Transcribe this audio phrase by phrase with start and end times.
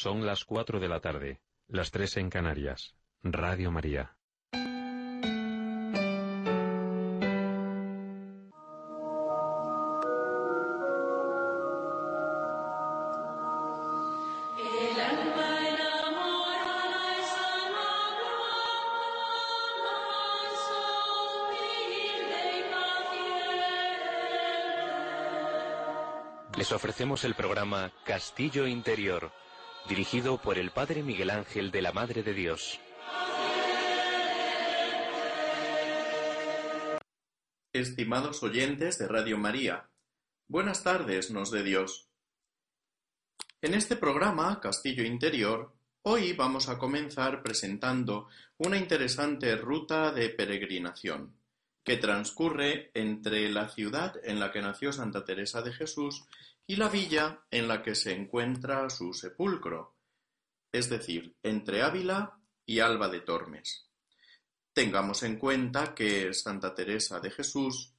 [0.00, 2.94] Son las cuatro de la tarde, las tres en Canarias.
[3.24, 4.14] Radio María.
[26.56, 29.32] Les ofrecemos el programa Castillo Interior,
[29.88, 32.78] dirigido por el Padre Miguel Ángel de la Madre de Dios.
[37.72, 39.88] Estimados oyentes de Radio María,
[40.46, 42.08] buenas tardes, nos de Dios.
[43.62, 48.28] En este programa, Castillo Interior, hoy vamos a comenzar presentando
[48.58, 51.34] una interesante ruta de peregrinación
[51.82, 56.26] que transcurre entre la ciudad en la que nació Santa Teresa de Jesús
[56.70, 59.96] y la villa en la que se encuentra su sepulcro,
[60.70, 63.88] es decir, entre Ávila y Alba de Tormes.
[64.74, 67.94] Tengamos en cuenta que Santa Teresa de Jesús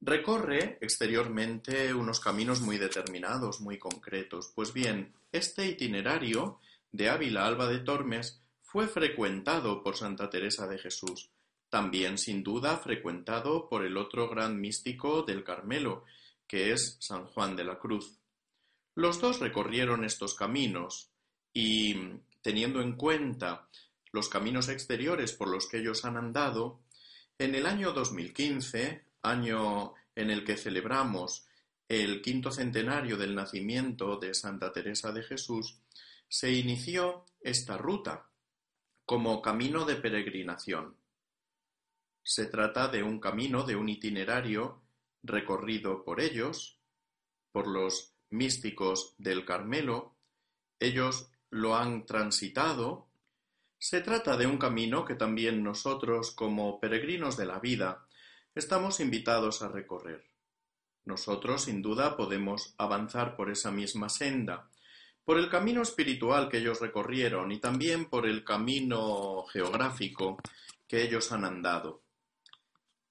[0.00, 4.50] recorre exteriormente unos caminos muy determinados, muy concretos.
[4.54, 6.60] Pues bien, este itinerario
[6.92, 11.30] de Ávila Alba de Tormes fue frecuentado por Santa Teresa de Jesús,
[11.68, 16.06] también sin duda frecuentado por el otro gran místico del Carmelo,
[16.52, 18.20] que es San Juan de la Cruz.
[18.94, 21.10] Los dos recorrieron estos caminos
[21.50, 21.96] y,
[22.42, 23.70] teniendo en cuenta
[24.12, 26.82] los caminos exteriores por los que ellos han andado,
[27.38, 31.46] en el año 2015, año en el que celebramos
[31.88, 35.78] el quinto centenario del nacimiento de Santa Teresa de Jesús,
[36.28, 38.28] se inició esta ruta
[39.06, 40.98] como camino de peregrinación.
[42.22, 44.81] Se trata de un camino, de un itinerario
[45.22, 46.78] recorrido por ellos,
[47.52, 50.16] por los místicos del Carmelo,
[50.80, 53.06] ellos lo han transitado.
[53.78, 58.06] Se trata de un camino que también nosotros, como peregrinos de la vida,
[58.54, 60.24] estamos invitados a recorrer.
[61.04, 64.70] Nosotros, sin duda, podemos avanzar por esa misma senda,
[65.24, 70.38] por el camino espiritual que ellos recorrieron y también por el camino geográfico
[70.86, 72.01] que ellos han andado.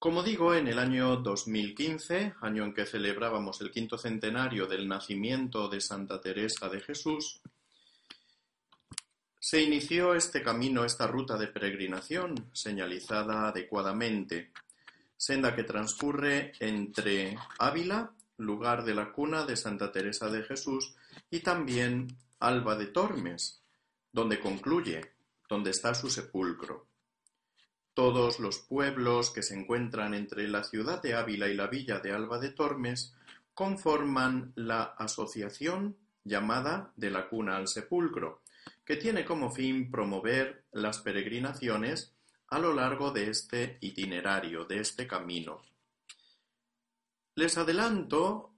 [0.02, 5.68] Como digo, en el año 2015, año en que celebrábamos el quinto centenario del nacimiento
[5.68, 7.40] de Santa Teresa de Jesús,
[9.38, 14.50] se inició este camino, esta ruta de peregrinación, señalizada adecuadamente,
[15.16, 20.96] senda que transcurre entre Ávila, lugar de la cuna de Santa Teresa de Jesús,
[21.30, 22.08] y también
[22.40, 23.62] Alba de Tormes,
[24.10, 25.12] donde concluye,
[25.48, 26.91] donde está su sepulcro.
[27.94, 32.12] Todos los pueblos que se encuentran entre la ciudad de Ávila y la villa de
[32.12, 33.14] Alba de Tormes
[33.54, 38.42] conforman la asociación llamada de la cuna al sepulcro,
[38.84, 42.14] que tiene como fin promover las peregrinaciones
[42.48, 45.62] a lo largo de este itinerario, de este camino.
[47.34, 48.52] Les adelanto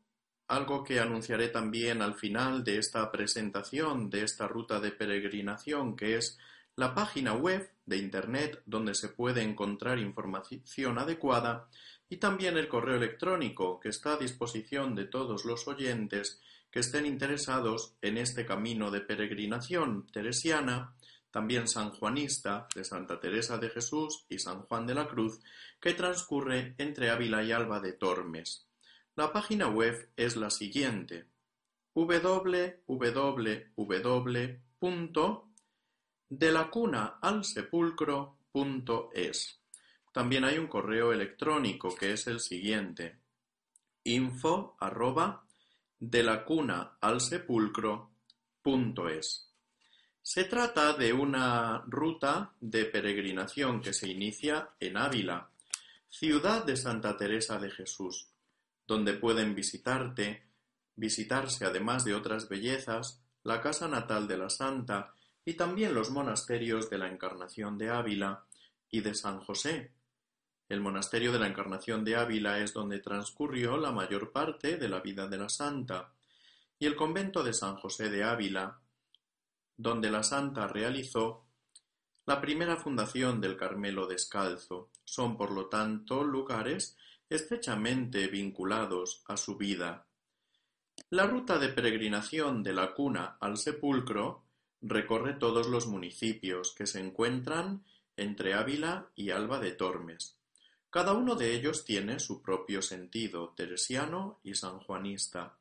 [0.48, 6.16] algo que anunciaré también al final de esta presentación de esta ruta de peregrinación, que
[6.16, 6.38] es
[6.76, 11.68] la página web de Internet donde se puede encontrar información adecuada
[12.08, 16.40] y también el correo electrónico que está a disposición de todos los oyentes
[16.70, 20.96] que estén interesados en este camino de peregrinación teresiana,
[21.30, 25.38] también sanjuanista de Santa Teresa de Jesús y San Juan de la Cruz,
[25.80, 28.66] que transcurre entre Ávila y Alba de Tormes.
[29.14, 31.26] La página web es la siguiente
[31.94, 32.84] www
[36.38, 39.60] de la cuna al sepulcro.es.
[40.12, 43.20] También hay un correo electrónico que es el siguiente
[44.02, 45.46] info arroba
[45.98, 47.20] de la cuna al.
[50.22, 55.50] Se trata de una ruta de peregrinación que se inicia en Ávila,
[56.08, 58.28] ciudad de Santa Teresa de Jesús,
[58.88, 60.48] donde pueden visitarte,
[60.96, 65.14] visitarse además de otras bellezas, la casa natal de la Santa
[65.44, 68.44] y también los monasterios de la Encarnación de Ávila
[68.90, 69.92] y de San José.
[70.68, 75.00] El monasterio de la Encarnación de Ávila es donde transcurrió la mayor parte de la
[75.00, 76.12] vida de la santa,
[76.78, 78.80] y el convento de San José de Ávila,
[79.76, 81.44] donde la santa realizó
[82.26, 84.90] la primera fundación del Carmelo Descalzo.
[85.04, 86.96] Son, por lo tanto, lugares
[87.28, 90.06] estrechamente vinculados a su vida.
[91.10, 94.43] La ruta de peregrinación de la cuna al sepulcro
[94.86, 97.86] Recorre todos los municipios que se encuentran
[98.18, 100.36] entre Ávila y Alba de Tormes.
[100.90, 105.56] Cada uno de ellos tiene su propio sentido teresiano y sanjuanista,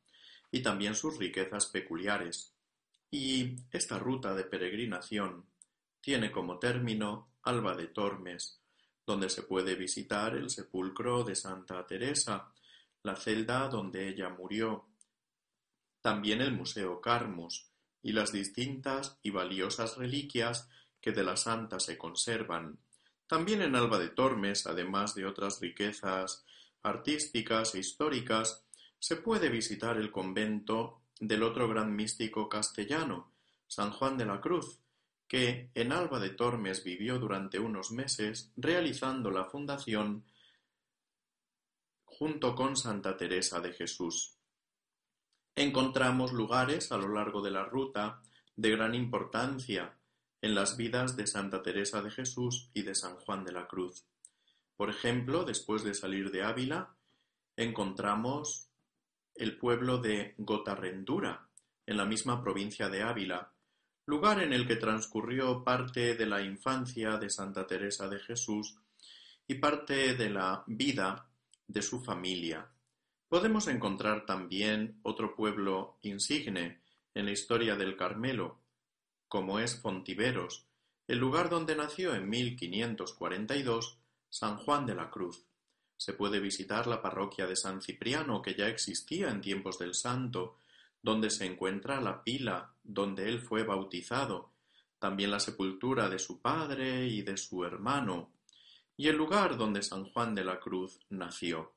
[0.51, 2.53] y también sus riquezas peculiares.
[3.09, 5.45] Y esta ruta de peregrinación
[6.01, 8.59] tiene como término Alba de Tormes,
[9.07, 12.51] donde se puede visitar el sepulcro de Santa Teresa,
[13.03, 14.85] la celda donde ella murió,
[16.01, 17.72] también el Museo Carmus
[18.03, 20.69] y las distintas y valiosas reliquias
[21.01, 22.77] que de la santa se conservan.
[23.25, 26.45] También en Alba de Tormes, además de otras riquezas
[26.83, 28.65] artísticas e históricas,
[28.99, 33.31] se puede visitar el convento del otro gran místico castellano,
[33.67, 34.79] San Juan de la Cruz,
[35.27, 40.25] que en Alba de Tormes vivió durante unos meses realizando la fundación
[42.05, 44.37] junto con Santa Teresa de Jesús.
[45.55, 48.21] Encontramos lugares a lo largo de la ruta
[48.55, 49.93] de gran importancia
[50.41, 54.03] en las vidas de Santa Teresa de Jesús y de San Juan de la Cruz.
[54.75, 56.95] Por ejemplo, después de salir de Ávila,
[57.55, 58.67] encontramos
[59.35, 61.47] el pueblo de Gotarrendura,
[61.85, 63.51] en la misma provincia de Ávila,
[64.07, 68.75] lugar en el que transcurrió parte de la infancia de Santa Teresa de Jesús
[69.47, 71.29] y parte de la vida
[71.67, 72.72] de su familia.
[73.33, 76.83] Podemos encontrar también otro pueblo insigne
[77.15, 78.59] en la historia del Carmelo,
[79.27, 80.67] como es Fontiveros,
[81.07, 83.97] el lugar donde nació en 1542
[84.29, 85.47] San Juan de la Cruz.
[85.97, 90.59] Se puede visitar la parroquia de San Cipriano, que ya existía en tiempos del santo,
[91.01, 94.51] donde se encuentra la pila donde él fue bautizado,
[94.99, 98.29] también la sepultura de su padre y de su hermano,
[98.95, 101.73] y el lugar donde San Juan de la Cruz nació.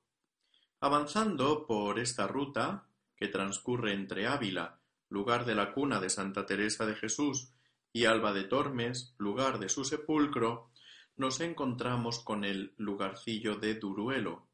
[0.81, 2.87] Avanzando por esta ruta,
[3.17, 4.79] que transcurre entre Ávila,
[5.09, 7.53] lugar de la cuna de Santa Teresa de Jesús,
[7.93, 10.71] y Alba de Tormes, lugar de su sepulcro,
[11.17, 14.49] nos encontramos con el lugarcillo de Duruelo,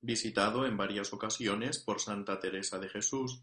[0.00, 3.42] visitado en varias ocasiones por Santa Teresa de Jesús,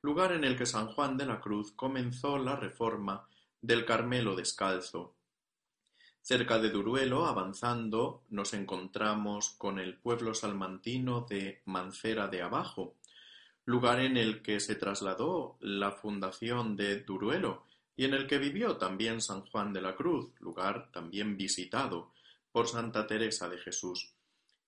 [0.00, 3.28] lugar en el que San Juan de la Cruz comenzó la reforma
[3.60, 5.16] del Carmelo descalzo.
[6.24, 12.94] Cerca de Duruelo, avanzando, nos encontramos con el pueblo salmantino de Mancera de Abajo,
[13.64, 17.66] lugar en el que se trasladó la fundación de Duruelo
[17.96, 22.12] y en el que vivió también San Juan de la Cruz, lugar también visitado
[22.52, 24.14] por Santa Teresa de Jesús.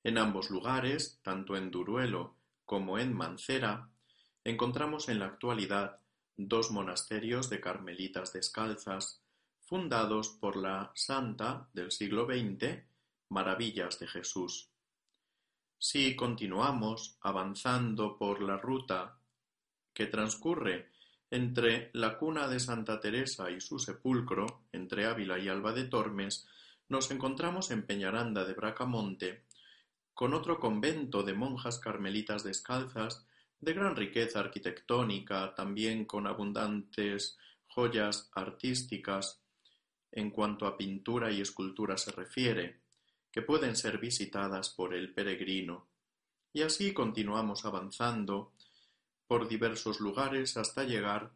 [0.02, 2.34] En ambos lugares, tanto en Duruelo
[2.64, 3.88] como en Mancera,
[4.42, 6.00] encontramos en la actualidad
[6.36, 9.23] dos monasterios de carmelitas descalzas,
[9.64, 12.82] fundados por la santa del siglo XX,
[13.30, 14.70] Maravillas de Jesús.
[15.78, 19.18] Si continuamos avanzando por la ruta
[19.92, 20.90] que transcurre
[21.30, 26.46] entre la cuna de Santa Teresa y su sepulcro, entre Ávila y Alba de Tormes,
[26.88, 29.44] nos encontramos en Peñaranda de Bracamonte,
[30.12, 33.26] con otro convento de monjas carmelitas descalzas
[33.60, 39.43] de gran riqueza arquitectónica, también con abundantes joyas artísticas
[40.14, 42.80] en cuanto a pintura y escultura se refiere,
[43.32, 45.88] que pueden ser visitadas por el peregrino.
[46.52, 48.52] Y así continuamos avanzando
[49.26, 51.32] por diversos lugares hasta llegar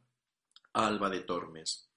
[0.72, 1.88] a Alba de Tormes.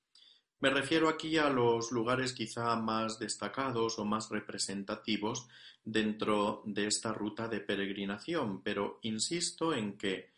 [0.59, 5.47] Me refiero aquí a los lugares quizá más destacados o más representativos
[5.83, 10.31] dentro de esta ruta de peregrinación, pero insisto en que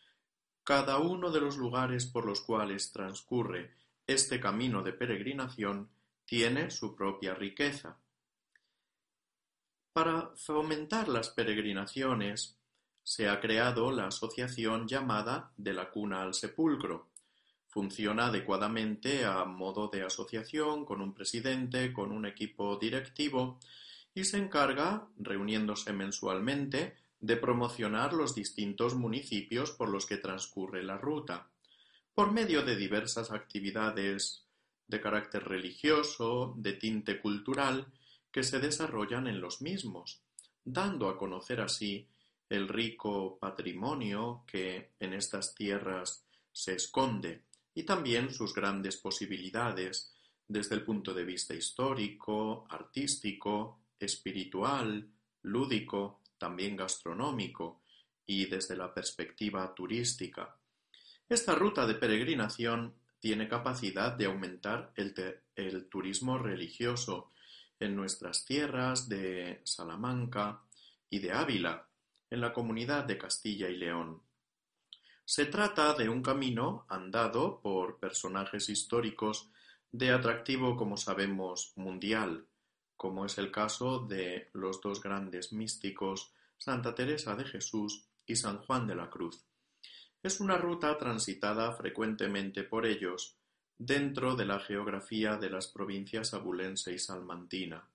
[0.65, 3.71] cada uno de los lugares por los cuales transcurre
[4.07, 5.89] este camino de peregrinación
[6.33, 7.95] tiene su propia riqueza.
[9.93, 12.57] Para fomentar las peregrinaciones
[13.03, 17.11] se ha creado la asociación llamada de la cuna al sepulcro,
[17.67, 23.59] Funciona adecuadamente a modo de asociación, con un presidente, con un equipo directivo,
[24.15, 30.97] y se encarga, reuniéndose mensualmente, de promocionar los distintos municipios por los que transcurre la
[30.97, 31.51] ruta,
[32.15, 34.42] por medio de diversas actividades
[34.93, 37.87] de carácter religioso, de tinte cultural,
[38.31, 40.21] que se desarrollan en los mismos,
[40.63, 42.07] dando a conocer así
[42.47, 50.13] el rico patrimonio que en estas tierras se esconde y también sus grandes posibilidades
[50.47, 55.09] desde el punto de vista histórico, artístico, espiritual,
[55.41, 57.81] lúdico, también gastronómico
[58.27, 60.55] y desde la perspectiva turística.
[61.27, 67.31] Esta ruta de peregrinación tiene capacidad de aumentar el, turismo religioso
[67.79, 70.59] en nuestras tierras de Salamanca
[71.09, 71.87] y de Ávila,
[72.29, 74.21] en la comunidad de Castilla y León.
[75.23, 79.49] Se trata de un camino andado por personajes históricos
[79.89, 82.45] de atractivo, como sabemos, mundial,
[82.97, 88.57] como es el caso de los dos grandes místicos Santa Teresa de Jesús y San
[88.57, 89.45] Juan de la Cruz.
[90.23, 93.35] Es una ruta transitada frecuentemente por ellos,
[93.77, 97.89] dentro de la geografía de las provincias abulense y salmantina.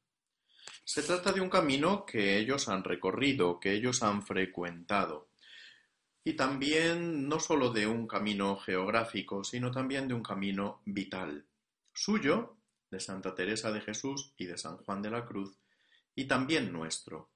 [0.85, 5.31] Se trata de un camino que ellos han recorrido, que ellos han frecuentado,
[6.23, 11.47] y también no sólo de un camino geográfico, sino también de un camino vital,
[11.95, 12.59] suyo,
[12.91, 15.57] de Santa Teresa de Jesús y de San Juan de la Cruz,
[16.15, 17.31] y también nuestro.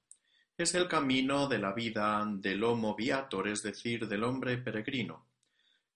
[0.63, 5.27] Es el camino de la vida del homo viator, es decir, del hombre peregrino,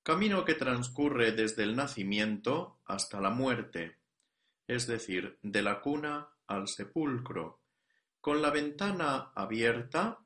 [0.03, 3.95] camino que transcurre desde el nacimiento hasta la muerte,
[4.67, 7.62] es decir, de la cuna al sepulcro,
[8.19, 10.19] con la ventana abierta,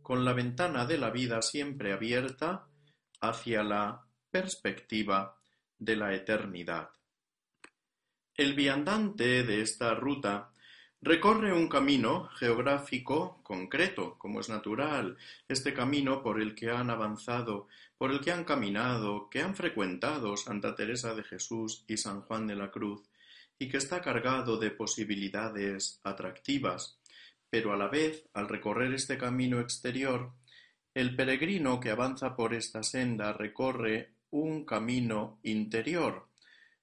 [0.00, 2.68] con la ventana de la vida siempre abierta
[3.20, 5.36] hacia la perspectiva
[5.78, 6.88] de la eternidad.
[8.34, 10.51] El viandante de esta ruta
[11.02, 15.16] recorre un camino geográfico concreto, como es natural,
[15.48, 17.66] este camino por el que han avanzado,
[17.98, 22.46] por el que han caminado, que han frecuentado Santa Teresa de Jesús y San Juan
[22.46, 23.02] de la Cruz,
[23.58, 27.00] y que está cargado de posibilidades atractivas,
[27.50, 30.32] pero a la vez, al recorrer este camino exterior,
[30.94, 36.28] el peregrino que avanza por esta senda recorre un camino interior,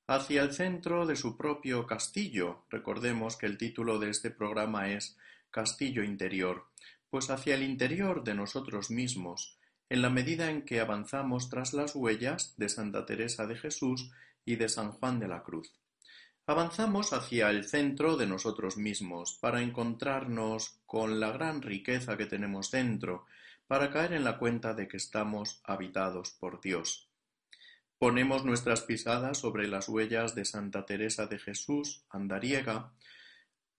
[0.10, 2.63] hacia el centro de su propio castillo.
[2.72, 5.16] Recordemos que el título de este programa es
[5.51, 6.66] Castillo Interior,
[7.12, 11.94] pues hacia el interior de nosotros mismos, en la medida en que avanzamos tras las
[11.94, 14.10] huellas de Santa Teresa de Jesús
[14.46, 15.75] y de San Juan de la Cruz.
[16.48, 22.72] Avanzamos hacia el centro de nosotros mismos para encontrarnos con la gran riqueza que tenemos
[22.72, 23.28] dentro,
[23.68, 27.09] para caer en la cuenta de que estamos habitados por Dios.
[28.00, 32.94] Ponemos nuestras pisadas sobre las huellas de Santa Teresa de Jesús, andariega,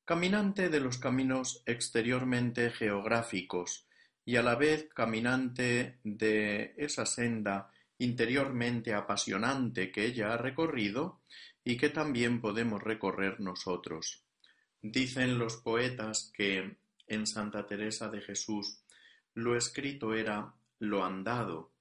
[0.04, 3.86] caminante de los caminos exteriormente geográficos
[4.26, 11.22] y a la vez caminante de esa senda interiormente apasionante que ella ha recorrido
[11.64, 14.22] y que también podemos recorrer nosotros.
[14.82, 18.82] Dicen los poetas que en Santa Teresa de Jesús
[19.32, 21.72] lo escrito era lo andado.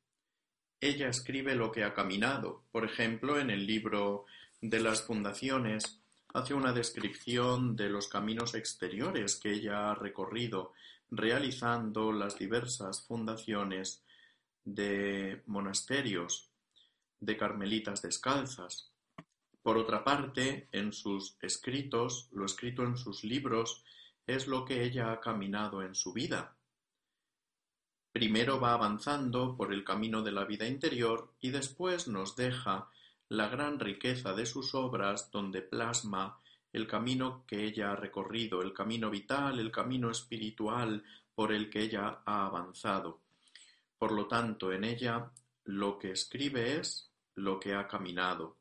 [0.82, 2.64] Ella escribe lo que ha caminado.
[2.72, 4.26] Por ejemplo, en el libro
[4.62, 6.00] de las fundaciones
[6.34, 10.74] hace una descripción de los caminos exteriores que ella ha recorrido
[11.12, 14.04] realizando las diversas fundaciones
[14.64, 16.50] de monasterios
[17.20, 18.92] de carmelitas descalzas.
[19.62, 23.84] Por otra parte, en sus escritos, lo escrito en sus libros,
[24.26, 26.56] es lo que ella ha caminado en su vida.
[28.20, 32.90] Primero va avanzando por el camino de la vida interior y después nos deja
[33.30, 36.38] la gran riqueza de sus obras donde plasma
[36.74, 41.02] el camino que ella ha recorrido, el camino vital, el camino espiritual
[41.34, 43.22] por el que ella ha avanzado.
[43.98, 45.32] Por lo tanto, en ella
[45.64, 48.58] lo que escribe es lo que ha caminado.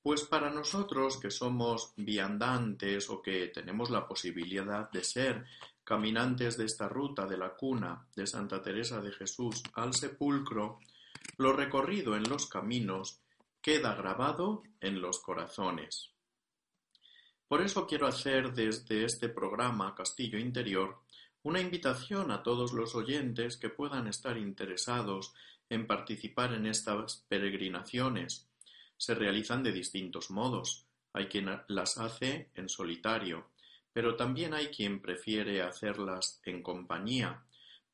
[0.00, 5.44] Pues para nosotros que somos viandantes o que tenemos la posibilidad de ser
[5.84, 10.78] caminantes de esta ruta de la cuna de Santa Teresa de Jesús al sepulcro,
[11.38, 13.20] lo recorrido en los caminos
[13.60, 16.10] queda grabado en los corazones.
[17.48, 21.00] Por eso quiero hacer desde este programa Castillo Interior
[21.42, 25.34] una invitación a todos los oyentes que puedan estar interesados
[25.68, 28.48] en participar en estas peregrinaciones
[28.96, 30.86] se realizan de distintos modos.
[31.12, 33.48] Hay quien las hace en solitario,
[33.92, 37.44] pero también hay quien prefiere hacerlas en compañía.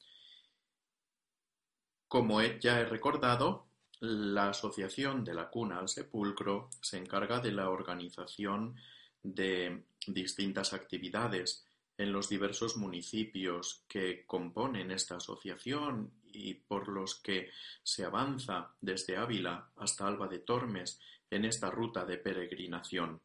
[2.06, 3.66] Como ya he recordado,
[3.98, 8.76] la Asociación de la Cuna al Sepulcro se encarga de la organización
[9.20, 11.66] de distintas actividades
[11.98, 17.50] en los diversos municipios que componen esta asociación y por los que
[17.82, 23.20] se avanza desde Ávila hasta Alba de Tormes en esta ruta de peregrinación.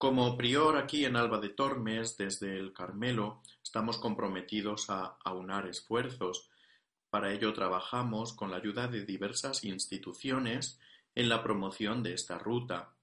[0.00, 6.48] Como prior aquí en Alba de Tormes, desde el Carmelo, estamos comprometidos a aunar esfuerzos.
[7.10, 10.80] Para ello trabajamos con la ayuda de diversas instituciones
[11.14, 12.94] en la promoción de esta ruta,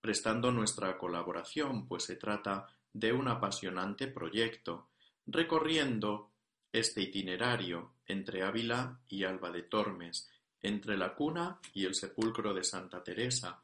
[0.00, 4.88] prestando nuestra colaboración, pues se trata de un apasionante proyecto,
[5.28, 6.32] recorriendo
[6.72, 10.28] este itinerario entre Ávila y Alba de Tormes,
[10.60, 13.62] entre la cuna y el sepulcro de Santa Teresa,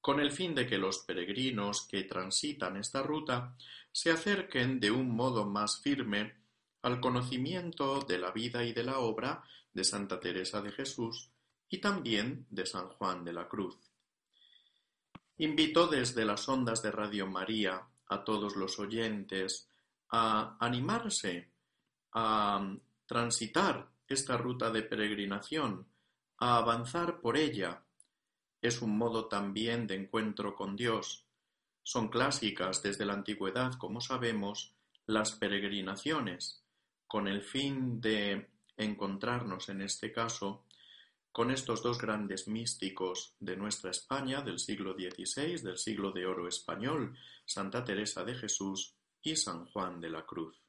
[0.00, 3.56] con el fin de que los peregrinos que transitan esta ruta
[3.92, 6.36] se acerquen de un modo más firme
[6.82, 11.30] al conocimiento de la vida y de la obra de Santa Teresa de Jesús
[11.68, 13.76] y también de San Juan de la Cruz.
[15.38, 19.68] Invito desde las ondas de Radio María a todos los oyentes
[20.10, 21.52] a animarse
[22.12, 22.74] a
[23.06, 25.86] transitar esta ruta de peregrinación,
[26.38, 27.82] a avanzar por ella.
[28.60, 31.24] Es un modo también de encuentro con Dios.
[31.82, 34.74] Son clásicas desde la antigüedad, como sabemos,
[35.06, 36.62] las peregrinaciones,
[37.06, 40.64] con el fin de encontrarnos en este caso
[41.32, 46.48] con estos dos grandes místicos de nuestra España del siglo XVI, del siglo de oro
[46.48, 50.67] español, Santa Teresa de Jesús y San Juan de la Cruz.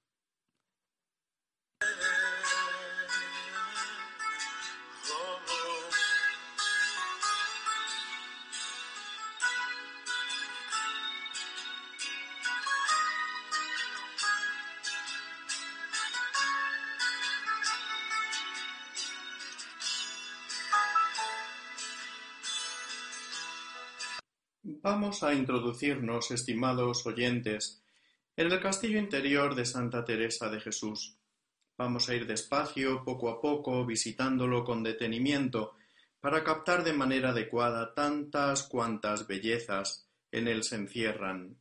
[24.81, 27.83] Vamos a introducirnos, estimados oyentes,
[28.37, 31.17] en el castillo interior de Santa Teresa de Jesús.
[31.77, 35.73] Vamos a ir despacio, poco a poco, visitándolo con detenimiento,
[36.21, 41.57] para captar de manera adecuada tantas cuantas bellezas en él se encierran.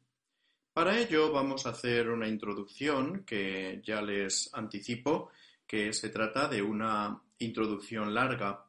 [0.73, 5.33] Para ello vamos a hacer una introducción que ya les anticipo
[5.67, 8.68] que se trata de una introducción larga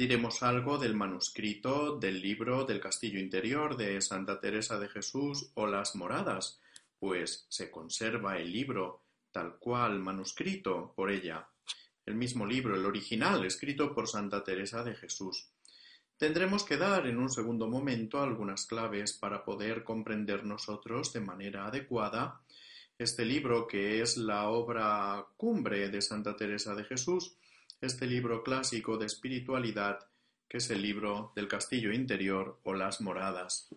[0.00, 5.66] Diremos algo del manuscrito del libro del Castillo Interior de Santa Teresa de Jesús o
[5.66, 6.58] las Moradas,
[6.98, 11.46] pues se conserva el libro tal cual manuscrito por ella,
[12.06, 15.50] el mismo libro, el original, escrito por Santa Teresa de Jesús.
[16.16, 21.66] Tendremos que dar en un segundo momento algunas claves para poder comprender nosotros de manera
[21.66, 22.40] adecuada
[22.96, 27.36] este libro que es la obra cumbre de Santa Teresa de Jesús
[27.80, 30.10] este libro clásico de espiritualidad
[30.50, 33.68] que es el libro del castillo interior o las moradas.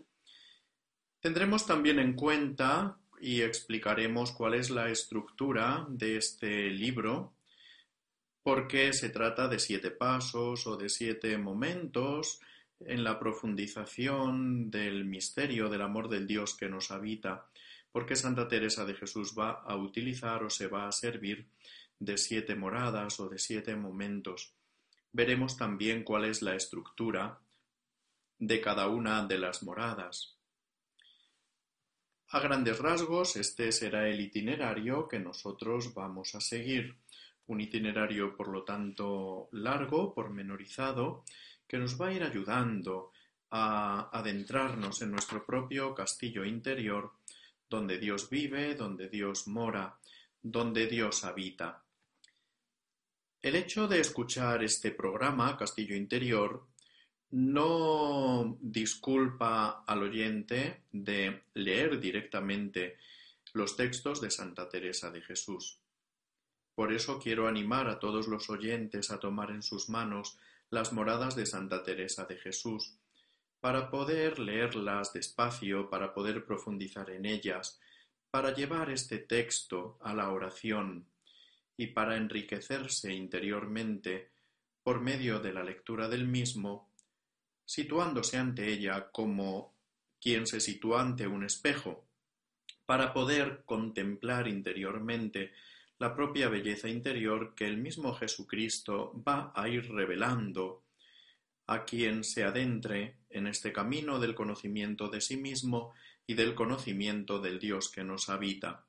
[1.20, 7.36] Tendremos también en cuenta y explicaremos cuál es la estructura de este libro,
[8.42, 12.42] por qué se trata de siete pasos o de siete momentos
[12.80, 17.46] en la profundización del misterio del amor del Dios que nos habita,
[17.92, 21.46] por qué Santa Teresa de Jesús va a utilizar o se va a servir
[22.04, 24.54] de siete moradas o de siete momentos.
[25.12, 27.40] Veremos también cuál es la estructura
[28.40, 30.36] de cada una de las moradas.
[32.30, 36.98] A grandes rasgos, este será el itinerario que nosotros vamos a seguir.
[37.46, 41.24] Un itinerario, por lo tanto, largo, pormenorizado,
[41.68, 43.12] que nos va a ir ayudando
[43.52, 47.14] a adentrarnos en nuestro propio castillo interior,
[47.70, 50.00] donde Dios vive, donde Dios mora,
[50.42, 51.83] donde Dios habita.
[53.44, 56.66] El hecho de escuchar este programa, Castillo Interior,
[57.32, 62.98] no disculpa al oyente de leer directamente
[63.52, 65.82] los textos de Santa Teresa de Jesús.
[66.74, 70.38] Por eso quiero animar a todos los oyentes a tomar en sus manos
[70.70, 72.96] las moradas de Santa Teresa de Jesús,
[73.60, 77.78] para poder leerlas despacio, para poder profundizar en ellas,
[78.32, 81.10] para llevar este texto a la oración,
[81.78, 84.30] y para enriquecerse interiormente
[84.84, 86.92] por medio de la lectura del mismo,
[87.66, 89.74] situándose ante ella como
[90.22, 92.06] quien se sitúa ante un espejo,
[92.86, 95.54] para poder contemplar interiormente
[96.00, 100.84] la propia belleza interior que el mismo Jesucristo va a ir revelando
[101.68, 105.94] a quien se adentre en este camino del conocimiento de sí mismo
[106.28, 108.86] y del conocimiento del Dios que nos habita.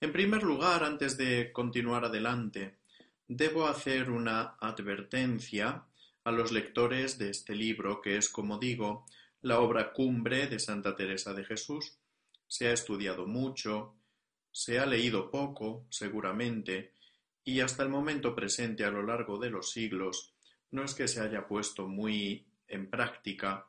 [0.00, 2.78] En primer lugar, antes de continuar adelante,
[3.26, 5.84] debo hacer una advertencia
[6.22, 9.06] a los lectores de este libro, que es, como digo,
[9.42, 11.98] la obra cumbre de Santa Teresa de Jesús.
[12.46, 13.96] Se ha estudiado mucho,
[14.52, 16.92] se ha leído poco, seguramente,
[17.42, 20.34] y hasta el momento presente a lo largo de los siglos
[20.70, 23.66] no es que se haya puesto muy en práctica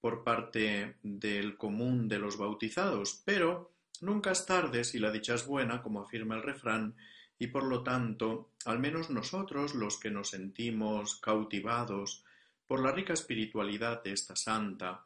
[0.00, 5.46] por parte del común de los bautizados, pero nunca es tarde si la dicha es
[5.46, 6.96] buena, como afirma el refrán,
[7.38, 12.24] y por lo tanto, al menos nosotros, los que nos sentimos cautivados
[12.66, 15.04] por la rica espiritualidad de esta santa,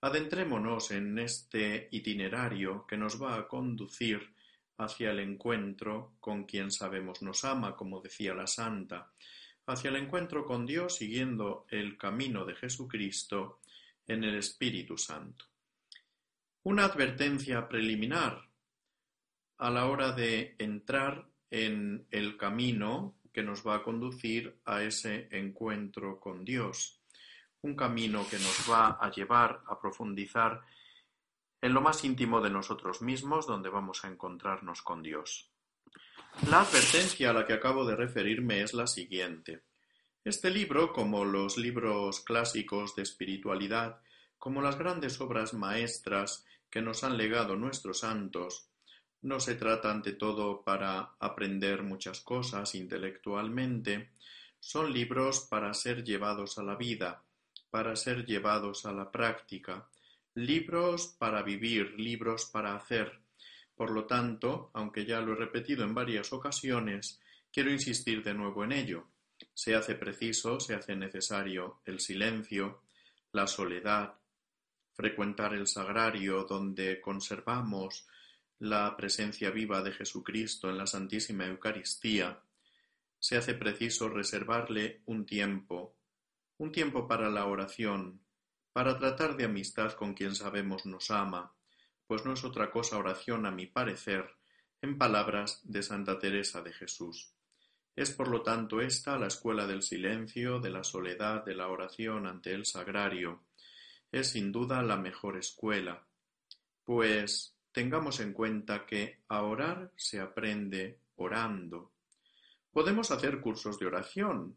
[0.00, 4.34] adentrémonos en este itinerario que nos va a conducir
[4.78, 9.10] hacia el encuentro con quien sabemos nos ama, como decía la santa,
[9.66, 13.60] hacia el encuentro con Dios siguiendo el camino de Jesucristo
[14.06, 15.44] en el Espíritu Santo.
[16.68, 18.46] Una advertencia preliminar
[19.56, 25.28] a la hora de entrar en el camino que nos va a conducir a ese
[25.30, 27.00] encuentro con Dios.
[27.62, 30.60] Un camino que nos va a llevar a profundizar
[31.62, 35.50] en lo más íntimo de nosotros mismos, donde vamos a encontrarnos con Dios.
[36.50, 39.62] La advertencia a la que acabo de referirme es la siguiente.
[40.22, 44.02] Este libro, como los libros clásicos de espiritualidad,
[44.36, 48.68] como las grandes obras maestras que nos han legado nuestros santos,
[49.22, 54.10] no se trata ante todo para aprender muchas cosas intelectualmente,
[54.60, 57.22] son libros para ser llevados a la vida,
[57.70, 59.88] para ser llevados a la práctica,
[60.34, 63.20] libros para vivir, libros para hacer.
[63.74, 67.20] Por lo tanto, aunque ya lo he repetido en varias ocasiones,
[67.52, 69.08] quiero insistir de nuevo en ello.
[69.54, 72.82] Se hace preciso, se hace necesario el silencio,
[73.32, 74.14] la soledad,
[74.98, 78.08] frecuentar el sagrario donde conservamos
[78.58, 82.42] la presencia viva de Jesucristo en la Santísima Eucaristía,
[83.20, 85.94] se hace preciso reservarle un tiempo,
[86.56, 88.24] un tiempo para la oración,
[88.72, 91.54] para tratar de amistad con quien sabemos nos ama,
[92.08, 94.28] pues no es otra cosa oración a mi parecer,
[94.82, 97.36] en palabras de Santa Teresa de Jesús.
[97.94, 102.26] Es por lo tanto esta la escuela del silencio, de la soledad, de la oración
[102.26, 103.44] ante el sagrario.
[104.10, 106.06] Es sin duda la mejor escuela,
[106.84, 111.92] pues tengamos en cuenta que a orar se aprende orando.
[112.72, 114.56] Podemos hacer cursos de oración,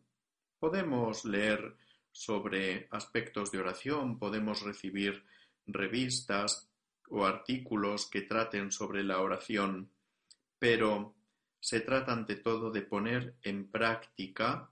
[0.60, 1.76] podemos leer
[2.12, 5.24] sobre aspectos de oración, podemos recibir
[5.66, 6.70] revistas
[7.10, 9.92] o artículos que traten sobre la oración,
[10.60, 11.16] pero
[11.60, 14.70] se trata ante todo de poner en práctica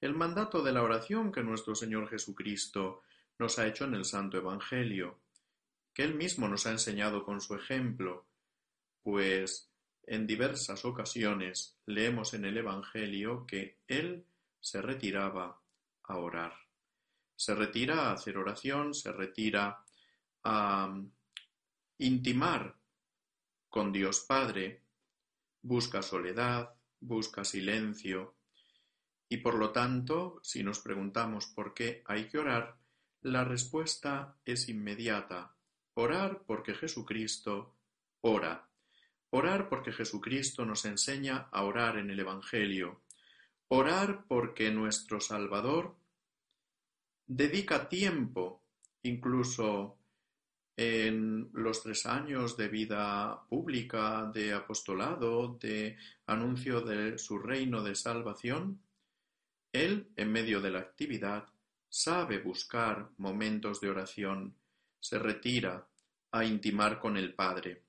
[0.00, 3.02] el mandato de la oración que nuestro Señor Jesucristo
[3.38, 5.20] nos ha hecho en el Santo Evangelio,
[5.94, 8.26] que Él mismo nos ha enseñado con su ejemplo,
[9.02, 9.70] pues
[10.04, 14.24] en diversas ocasiones leemos en el Evangelio que Él
[14.60, 15.60] se retiraba
[16.04, 16.54] a orar.
[17.36, 19.84] Se retira a hacer oración, se retira
[20.44, 21.00] a
[21.98, 22.76] intimar
[23.68, 24.82] con Dios Padre,
[25.62, 28.34] busca soledad, busca silencio,
[29.28, 32.77] y por lo tanto, si nos preguntamos por qué hay que orar,
[33.32, 35.54] la respuesta es inmediata.
[35.94, 37.74] Orar porque Jesucristo
[38.22, 38.68] ora.
[39.30, 43.02] Orar porque Jesucristo nos enseña a orar en el Evangelio.
[43.68, 45.96] Orar porque nuestro Salvador
[47.26, 48.62] dedica tiempo,
[49.02, 49.98] incluso
[50.76, 57.94] en los tres años de vida pública, de apostolado, de anuncio de su reino de
[57.94, 58.80] salvación,
[59.72, 61.48] él, en medio de la actividad,
[61.88, 64.54] sabe buscar momentos de oración,
[65.00, 65.86] se retira
[66.30, 67.82] a intimar con el Padre.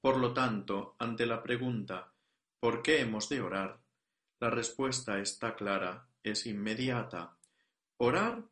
[0.00, 2.12] Por lo tanto, ante la pregunta
[2.60, 3.78] ¿por qué hemos de orar?
[4.40, 7.36] La respuesta está clara, es inmediata.
[7.98, 8.42] Orar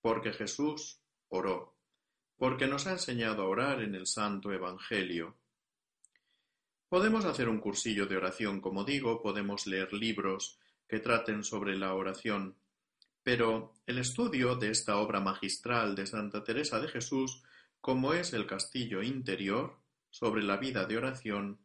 [0.00, 1.74] porque Jesús oró,
[2.36, 5.36] porque nos ha enseñado a orar en el Santo Evangelio.
[6.88, 11.94] Podemos hacer un cursillo de oración, como digo, podemos leer libros que traten sobre la
[11.94, 12.56] oración,
[13.24, 17.42] pero el estudio de esta obra magistral de Santa Teresa de Jesús,
[17.80, 21.58] como es el castillo interior sobre la vida de oración,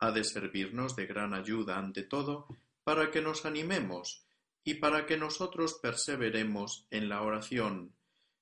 [0.00, 2.46] ha de servirnos de gran ayuda ante todo
[2.82, 4.26] para que nos animemos
[4.64, 7.94] y para que nosotros perseveremos en la oración,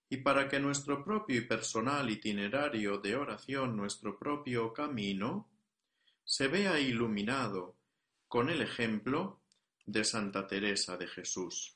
[0.08, 5.48] y para que nuestro propio y personal itinerario de oración, nuestro propio camino,
[6.24, 7.76] se vea iluminado
[8.26, 9.40] con el ejemplo
[9.84, 11.75] de Santa Teresa de Jesús.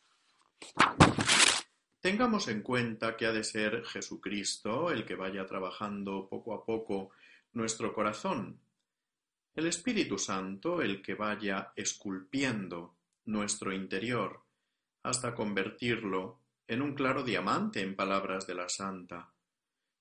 [2.01, 7.11] Tengamos en cuenta que ha de ser Jesucristo el que vaya trabajando poco a poco
[7.53, 8.61] nuestro corazón.
[9.55, 12.94] el Espíritu Santo el que vaya esculpiendo
[13.27, 14.42] nuestro interior
[15.03, 19.33] hasta convertirlo en un claro diamante en palabras de la Santa.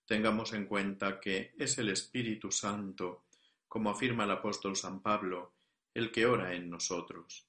[0.05, 3.25] Tengamos en cuenta que es el Espíritu Santo,
[3.67, 5.53] como afirma el apóstol San Pablo,
[5.93, 7.48] el que ora en nosotros.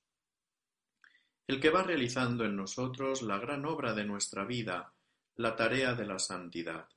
[1.51, 4.95] El que va realizando en nosotros la gran obra de nuestra vida,
[5.35, 6.89] la tarea de la santidad.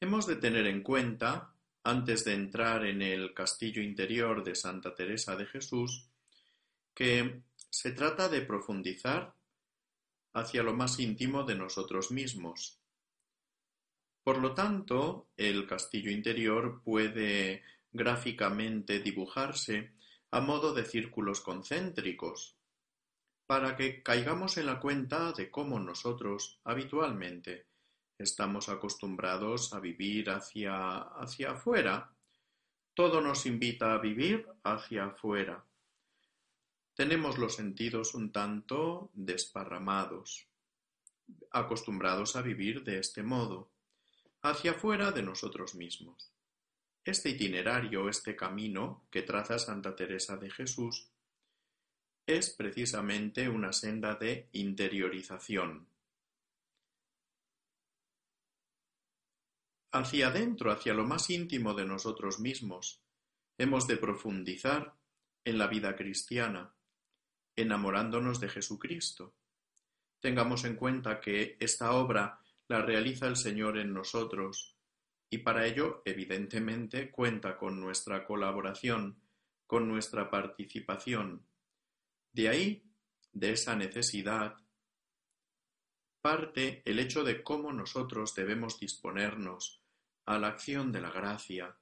[0.00, 5.36] Hemos de tener en cuenta, antes de entrar en el castillo interior de Santa Teresa
[5.36, 6.08] de Jesús,
[6.94, 9.34] que se trata de profundizar
[10.32, 12.80] hacia lo más íntimo de nosotros mismos.
[14.22, 19.92] Por lo tanto, el castillo interior puede gráficamente dibujarse
[20.34, 22.56] a modo de círculos concéntricos,
[23.46, 27.68] para que caigamos en la cuenta de cómo nosotros habitualmente
[28.18, 32.10] estamos acostumbrados a vivir hacia, hacia afuera.
[32.94, 35.64] Todo nos invita a vivir hacia afuera.
[36.94, 40.48] Tenemos los sentidos un tanto desparramados,
[41.52, 43.70] acostumbrados a vivir de este modo,
[44.42, 46.33] hacia afuera de nosotros mismos.
[47.04, 51.10] Este itinerario, este camino que traza Santa Teresa de Jesús,
[52.26, 55.86] es precisamente una senda de interiorización.
[59.92, 63.02] Hacia adentro, hacia lo más íntimo de nosotros mismos,
[63.58, 64.94] hemos de profundizar
[65.44, 66.74] en la vida cristiana,
[67.54, 69.34] enamorándonos de Jesucristo.
[70.20, 74.73] Tengamos en cuenta que esta obra la realiza el Señor en nosotros
[75.34, 79.20] y para ello, evidentemente, cuenta con nuestra colaboración,
[79.66, 81.44] con nuestra participación.
[82.30, 82.84] De ahí,
[83.32, 84.54] de esa necesidad,
[86.20, 89.82] parte el hecho de cómo nosotros debemos disponernos
[90.24, 91.76] a la acción de la gracia,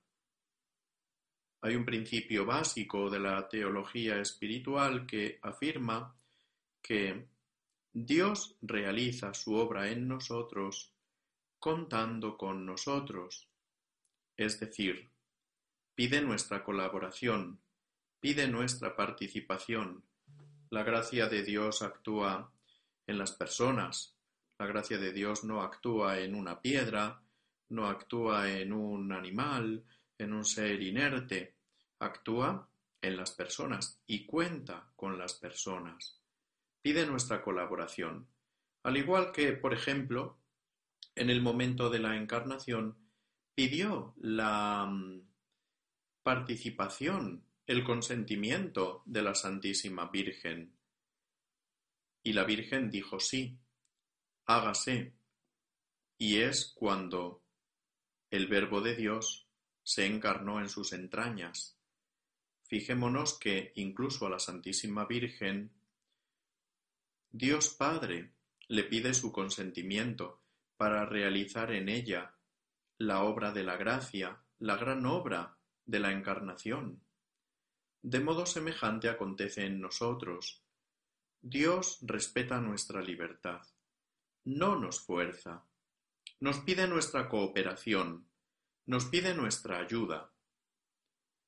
[1.60, 6.16] hay un principio básico de la teología espiritual que afirma
[6.80, 7.28] que
[7.92, 10.91] Dios realiza su obra en nosotros
[11.62, 13.48] contando con nosotros,
[14.36, 15.12] es decir,
[15.94, 17.60] pide nuestra colaboración,
[18.18, 20.02] pide nuestra participación.
[20.70, 22.50] La gracia de Dios actúa
[23.06, 24.16] en las personas,
[24.58, 27.22] la gracia de Dios no actúa en una piedra,
[27.68, 29.84] no actúa en un animal,
[30.18, 31.54] en un ser inerte,
[32.00, 32.68] actúa
[33.00, 36.20] en las personas y cuenta con las personas.
[36.82, 38.26] Pide nuestra colaboración.
[38.82, 40.41] Al igual que, por ejemplo,
[41.14, 42.96] en el momento de la encarnación,
[43.54, 45.22] pidió la mm,
[46.22, 50.76] participación, el consentimiento de la Santísima Virgen.
[52.22, 53.58] Y la Virgen dijo sí,
[54.46, 55.14] hágase.
[56.18, 57.42] Y es cuando
[58.30, 59.48] el Verbo de Dios
[59.82, 61.76] se encarnó en sus entrañas.
[62.64, 65.72] Fijémonos que incluso a la Santísima Virgen
[67.30, 68.32] Dios Padre
[68.68, 70.41] le pide su consentimiento
[70.82, 72.34] para realizar en ella
[72.98, 77.04] la obra de la gracia, la gran obra de la encarnación.
[78.02, 80.64] De modo semejante acontece en nosotros.
[81.40, 83.62] Dios respeta nuestra libertad,
[84.42, 85.64] no nos fuerza,
[86.40, 88.26] nos pide nuestra cooperación,
[88.86, 90.32] nos pide nuestra ayuda.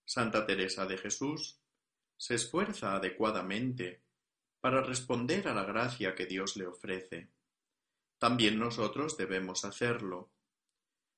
[0.05, 1.61] Santa Teresa de Jesús
[2.17, 4.05] se esfuerza adecuadamente
[4.61, 7.34] para responder a la gracia que Dios le ofrece.
[8.19, 10.31] También nosotros debemos hacerlo,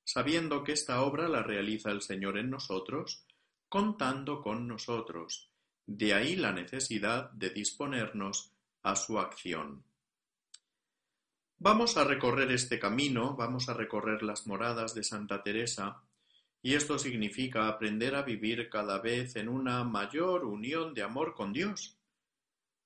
[0.05, 3.27] sabiendo que esta obra la realiza el Señor en nosotros,
[3.69, 5.51] contando con nosotros.
[5.87, 9.85] De ahí la necesidad de disponernos a su acción.
[11.59, 16.03] Vamos a recorrer este camino, vamos a recorrer las moradas de Santa Teresa,
[16.63, 21.53] y esto significa aprender a vivir cada vez en una mayor unión de amor con
[21.53, 21.97] Dios,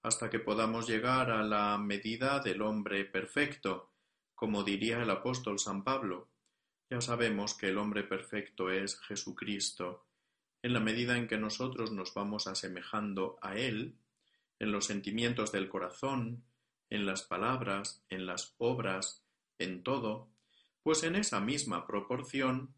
[0.03, 3.91] hasta que podamos llegar a la medida del hombre perfecto,
[4.41, 6.31] como diría el apóstol San Pablo.
[6.89, 10.07] Ya sabemos que el hombre perfecto es Jesucristo.
[10.63, 13.99] En la medida en que nosotros nos vamos asemejando a Él,
[14.59, 16.43] en los sentimientos del corazón,
[16.89, 19.27] en las palabras, en las obras,
[19.59, 20.31] en todo,
[20.83, 22.75] pues en esa misma proporción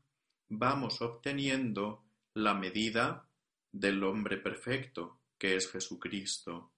[0.48, 2.02] vamos obteniendo
[2.34, 3.28] la medida
[3.70, 6.71] del hombre perfecto, que es Jesucristo.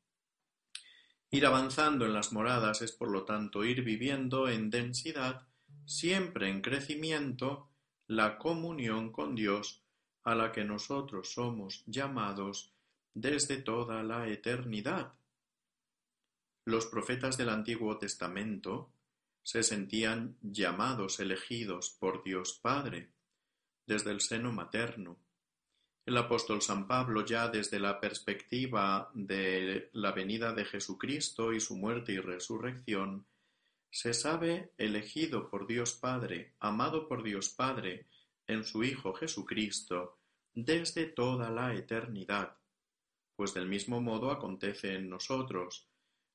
[1.35, 5.49] Ir avanzando en las moradas es, por lo tanto, ir viviendo en densidad,
[5.85, 7.71] siempre en crecimiento,
[8.07, 9.83] la comunión con Dios
[10.23, 12.73] a la que nosotros somos llamados
[13.15, 15.15] desde toda la eternidad.
[16.67, 18.93] Los profetas del Antiguo Testamento
[19.43, 23.11] se sentían llamados elegidos por Dios Padre
[23.89, 25.19] desde el seno materno,
[26.07, 31.77] El apóstol San Pablo ya desde la perspectiva de la venida de Jesucristo y su
[31.77, 33.25] muerte y resurrección,
[33.91, 38.07] se sabe elegido por Dios Padre, amado por Dios Padre,
[38.47, 40.19] en su Hijo Jesucristo,
[40.53, 42.55] desde toda la eternidad.
[43.35, 45.89] Pues del mismo modo acontece en nosotros,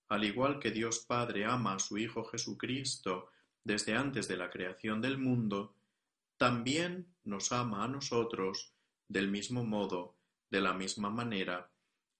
[0.07, 3.29] al igual que Dios Padre ama a su Hijo Jesucristo
[3.63, 5.75] desde antes de la creación del mundo,
[6.37, 8.73] también nos ama a nosotros
[9.09, 10.15] del mismo modo,
[10.49, 11.69] de la misma manera,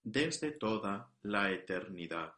[0.02, 2.34] desde toda la eternidad.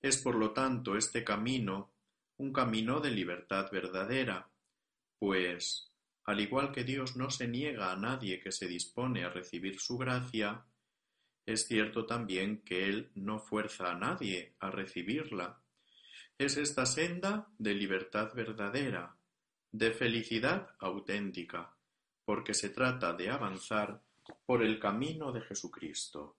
[0.00, 1.92] Es por lo tanto este camino
[2.36, 4.48] un camino de libertad verdadera,
[5.18, 5.90] pues,
[6.24, 9.98] al igual que Dios no se niega a nadie que se dispone a recibir su
[9.98, 10.64] gracia,
[11.44, 15.60] es cierto también que Él no fuerza a nadie a recibirla.
[16.36, 19.16] Es esta senda de libertad verdadera,
[19.72, 21.77] de felicidad auténtica,
[22.28, 24.02] porque se trata de avanzar
[24.44, 26.36] por el camino de Jesucristo.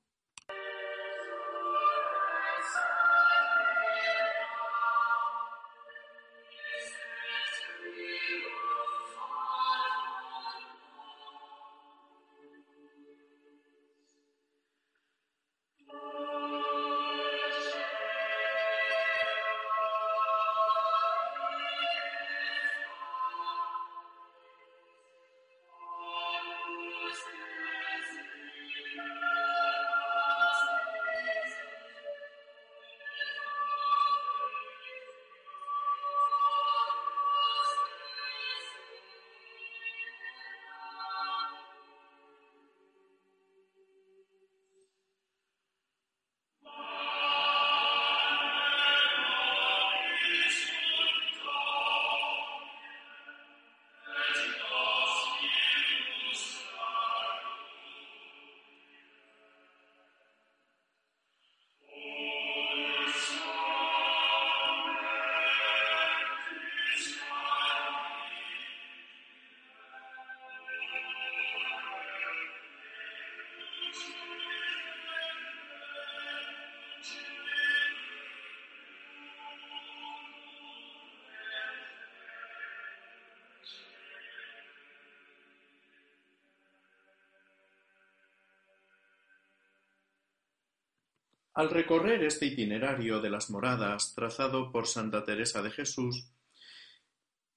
[91.59, 96.31] Al recorrer este itinerario de las moradas trazado por Santa Teresa de Jesús,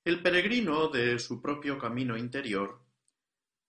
[0.04, 2.80] el peregrino de su propio camino interior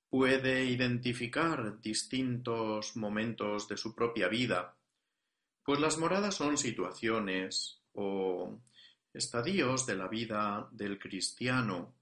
[0.09, 4.75] puede identificar distintos momentos de su propia vida,
[5.63, 8.57] pues las moradas son situaciones o
[9.13, 11.93] estadios de la vida del cristiano,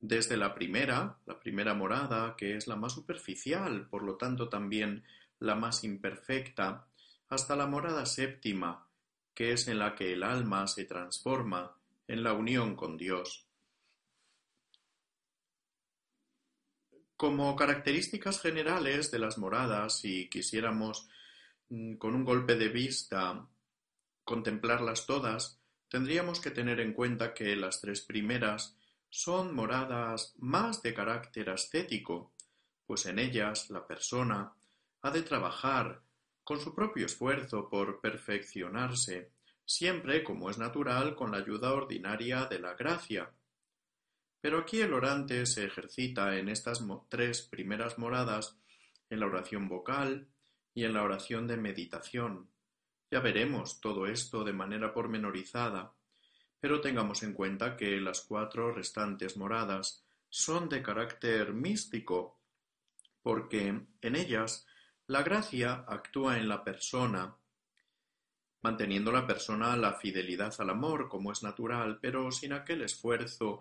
[0.00, 5.04] desde la primera, la primera morada, que es la más superficial, por lo tanto también
[5.38, 6.88] la más imperfecta,
[7.28, 8.88] hasta la morada séptima,
[9.34, 13.46] que es en la que el alma se transforma en la unión con Dios.
[17.16, 21.08] Como características generales de las moradas, si quisiéramos
[21.70, 23.48] mm, con un golpe de vista
[24.24, 28.76] contemplarlas todas, tendríamos que tener en cuenta que las tres primeras
[29.10, 32.32] son moradas más de carácter ascético,
[32.84, 34.52] pues en ellas la persona
[35.02, 36.03] ha de trabajar
[36.44, 39.32] con su propio esfuerzo por perfeccionarse,
[39.64, 43.30] siempre, como es natural, con la ayuda ordinaria de la gracia.
[44.40, 48.58] Pero aquí el orante se ejercita en estas tres primeras moradas,
[49.08, 50.28] en la oración vocal
[50.74, 52.50] y en la oración de meditación.
[53.10, 55.94] Ya veremos todo esto de manera pormenorizada,
[56.60, 62.40] pero tengamos en cuenta que las cuatro restantes moradas son de carácter místico,
[63.22, 63.68] porque
[64.00, 64.66] en ellas
[65.06, 67.36] la gracia actúa en la persona,
[68.62, 73.60] manteniendo la persona la fidelidad al amor, como es natural, pero sin aquel esfuerzo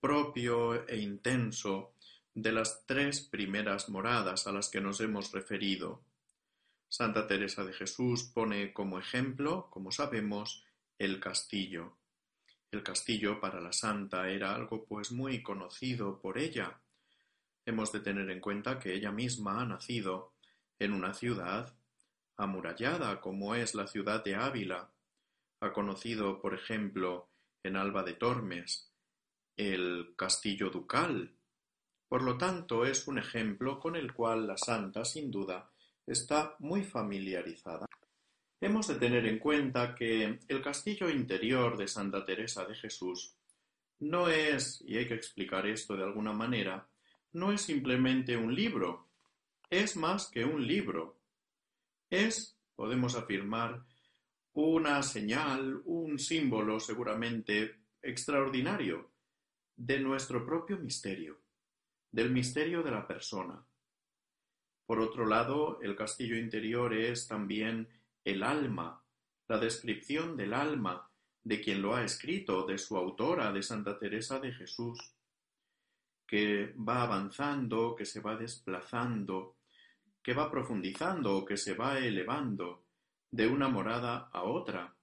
[0.00, 1.94] propio e intenso
[2.34, 6.02] de las tres primeras moradas a las que nos hemos referido.
[6.88, 10.64] Santa Teresa de Jesús pone como ejemplo, como sabemos,
[10.98, 11.98] el castillo.
[12.72, 16.80] El castillo para la santa era algo pues muy conocido por ella.
[17.64, 20.29] Hemos de tener en cuenta que ella misma ha nacido
[20.80, 21.72] en una ciudad
[22.36, 24.90] amurallada como es la ciudad de Ávila.
[25.60, 27.28] Ha conocido, por ejemplo,
[27.62, 28.90] en Alba de Tormes,
[29.56, 31.36] el castillo ducal.
[32.08, 35.70] Por lo tanto, es un ejemplo con el cual la santa, sin duda,
[36.06, 37.86] está muy familiarizada.
[38.58, 43.36] Hemos de tener en cuenta que el castillo interior de Santa Teresa de Jesús
[44.00, 46.88] no es, y hay que explicar esto de alguna manera,
[47.32, 49.09] no es simplemente un libro
[49.70, 51.20] es más que un libro.
[52.10, 53.86] Es, podemos afirmar,
[54.52, 59.12] una señal, un símbolo seguramente extraordinario
[59.76, 61.40] de nuestro propio misterio,
[62.10, 63.64] del misterio de la persona.
[64.84, 67.88] Por otro lado, el castillo interior es también
[68.24, 69.04] el alma,
[69.46, 71.08] la descripción del alma
[71.44, 74.98] de quien lo ha escrito, de su autora, de Santa Teresa de Jesús,
[76.26, 79.59] que va avanzando, que se va desplazando,
[80.22, 82.84] que va profundizando, que se va elevando
[83.30, 84.94] de una morada a otra.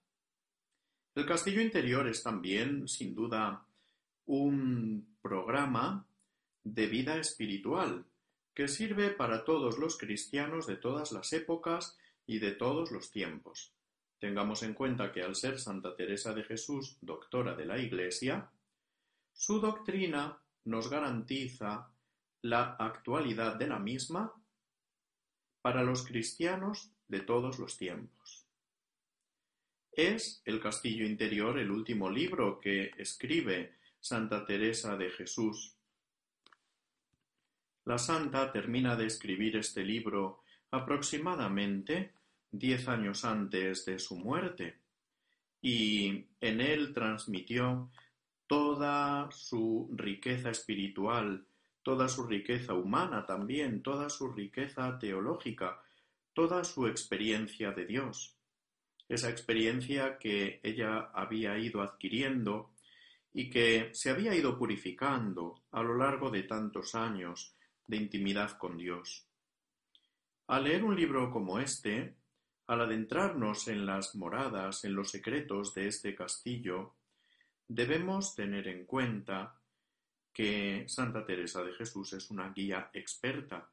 [1.16, 3.66] El castillo interior es también, sin duda,
[4.26, 6.06] un programa
[6.64, 8.06] de vida espiritual
[8.54, 13.74] que sirve para todos los cristianos de todas las épocas y de todos los tiempos.
[14.20, 18.50] Tengamos en cuenta que al ser Santa Teresa de Jesús doctora de la Iglesia,
[19.32, 21.92] su doctrina nos garantiza
[22.42, 24.34] la actualidad de la misma
[25.68, 28.48] para los cristianos de todos los tiempos.
[29.92, 35.76] Es el Castillo Interior el último libro que escribe Santa Teresa de Jesús.
[37.84, 40.42] La santa termina de escribir este libro
[40.72, 42.14] aproximadamente
[42.50, 44.78] diez años antes de su muerte,
[45.62, 47.92] y en él transmitió
[48.48, 51.46] toda su riqueza espiritual,
[51.88, 55.82] toda su riqueza humana también, toda su riqueza teológica,
[56.34, 58.36] toda su experiencia de Dios.
[59.08, 62.72] Esa experiencia que ella había ido adquiriendo
[63.32, 67.56] y que se había ido purificando a lo largo de tantos años
[67.88, 69.26] de intimidad con Dios.
[70.48, 72.18] Al leer un libro como este,
[72.68, 76.96] al adentrarnos en las moradas, en los secretos de este castillo,
[77.66, 79.57] debemos tener en cuenta
[80.38, 83.72] que Santa Teresa de Jesús es una guía experta.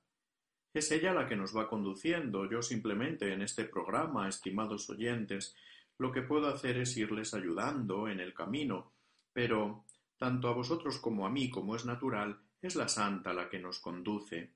[0.72, 2.50] Es ella la que nos va conduciendo.
[2.50, 5.54] Yo simplemente en este programa, estimados oyentes,
[5.98, 8.94] lo que puedo hacer es irles ayudando en el camino,
[9.30, 9.84] pero
[10.16, 13.78] tanto a vosotros como a mí, como es natural, es la Santa la que nos
[13.78, 14.54] conduce.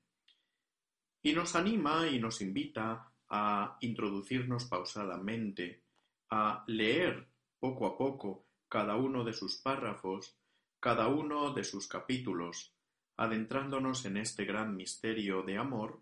[1.21, 5.83] Y nos anima y nos invita a introducirnos pausadamente,
[6.31, 7.27] a leer
[7.59, 10.38] poco a poco cada uno de sus párrafos,
[10.79, 12.73] cada uno de sus capítulos,
[13.17, 16.01] adentrándonos en este gran misterio de amor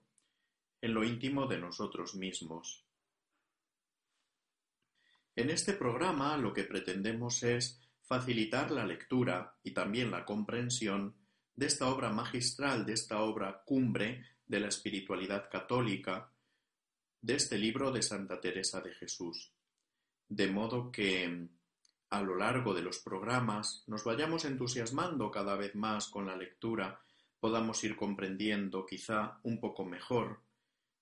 [0.81, 2.85] en lo íntimo de nosotros mismos.
[5.35, 11.15] En este programa lo que pretendemos es facilitar la lectura y también la comprensión
[11.55, 16.31] de esta obra magistral, de esta obra cumbre de la espiritualidad católica,
[17.21, 19.51] de este libro de Santa Teresa de Jesús,
[20.29, 21.49] de modo que
[22.09, 27.01] a lo largo de los programas nos vayamos entusiasmando cada vez más con la lectura,
[27.39, 30.41] podamos ir comprendiendo quizá un poco mejor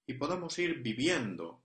[0.07, 1.61] y podamos ir viviendo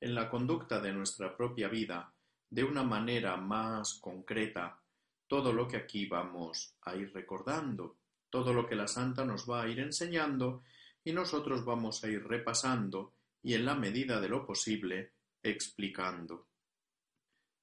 [0.00, 2.12] en la conducta de nuestra propia vida
[2.50, 4.78] de una manera más concreta
[5.26, 7.96] todo lo que aquí vamos a ir recordando,
[8.28, 10.62] todo lo que la Santa nos va a ir enseñando
[11.02, 15.12] y nosotros vamos a ir repasando y en la medida de lo posible
[15.42, 16.51] explicando.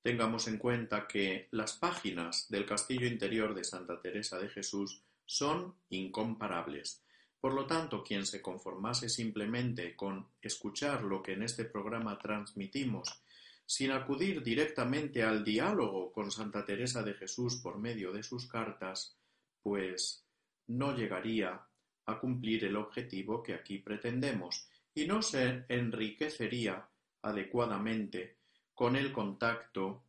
[0.01, 5.75] Tengamos en cuenta que las páginas del Castillo Interior de Santa Teresa de Jesús son
[5.89, 7.03] incomparables.
[7.39, 13.21] Por lo tanto, quien se conformase simplemente con escuchar lo que en este programa transmitimos,
[13.65, 19.17] sin acudir directamente al diálogo con Santa Teresa de Jesús por medio de sus cartas,
[19.61, 20.25] pues
[20.67, 21.61] no llegaría
[22.05, 26.89] a cumplir el objetivo que aquí pretendemos, y no se enriquecería
[27.21, 28.38] adecuadamente
[28.79, 30.05] con el contacto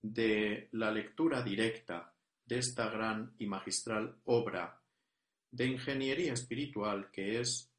[0.00, 4.80] de la lectura directa de esta gran y magistral obra
[5.50, 7.72] de ingeniería espiritual que es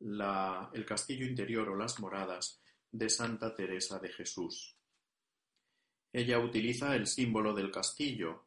[0.00, 2.58] el castillo interior o las moradas
[2.90, 4.74] de Santa Teresa de Jesús.
[6.10, 8.46] Ella utiliza el símbolo del castillo.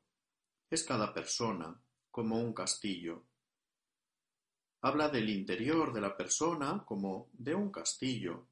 [0.68, 1.80] Es cada persona
[2.10, 3.22] como un castillo
[4.82, 8.48] Habla del interior de la persona como de un castillo.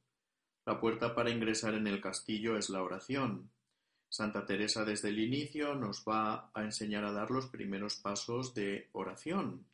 [0.65, 3.51] La puerta para ingresar en el castillo es la oración.
[4.07, 8.89] Santa Teresa desde el inicio nos va a enseñar a dar los primeros pasos de
[8.93, 9.65] oración,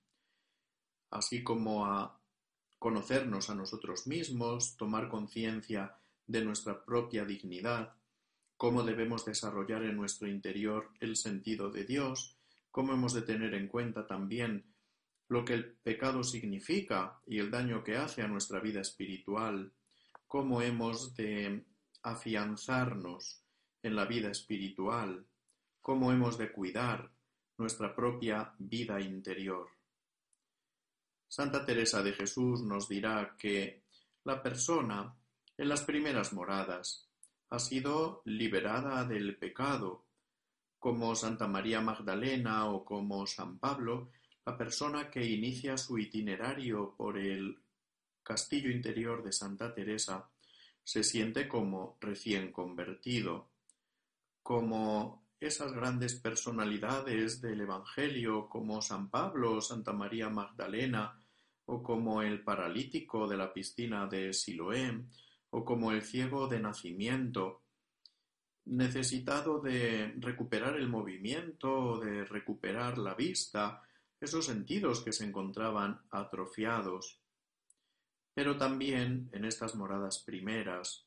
[1.12, 2.20] así como a
[2.80, 7.94] conocernos a nosotros mismos, tomar conciencia de nuestra propia dignidad,
[8.56, 12.38] cómo debemos desarrollar en nuestro interior el sentido de Dios,
[12.72, 14.74] cómo hemos de tener en cuenta también
[15.28, 19.74] lo que el pecado significa y el daño que hace a nuestra vida espiritual,
[20.30, 21.66] cómo hemos de
[22.04, 23.42] afianzarnos
[23.82, 25.26] en la vida espiritual,
[25.82, 27.12] cómo hemos de cuidar
[27.58, 29.68] nuestra propia vida interior.
[31.28, 33.82] Santa Teresa de Jesús nos dirá que
[34.24, 35.16] la persona
[35.58, 37.10] en las primeras moradas
[37.50, 40.06] ha sido liberada del pecado,
[40.78, 44.12] como Santa María Magdalena o como San Pablo,
[44.46, 47.58] la persona que inicia su itinerario por el
[48.30, 50.30] castillo interior de Santa Teresa
[50.84, 53.48] se siente como recién convertido,
[54.44, 61.20] como esas grandes personalidades del Evangelio como San Pablo Santa María Magdalena,
[61.66, 65.06] o como el paralítico de la piscina de Siloé,
[65.50, 67.64] o como el ciego de nacimiento,
[68.66, 73.82] necesitado de recuperar el movimiento, de recuperar la vista,
[74.22, 77.20] esos sentidos que se encontraban atrofiados.
[78.34, 81.06] Pero también en estas moradas primeras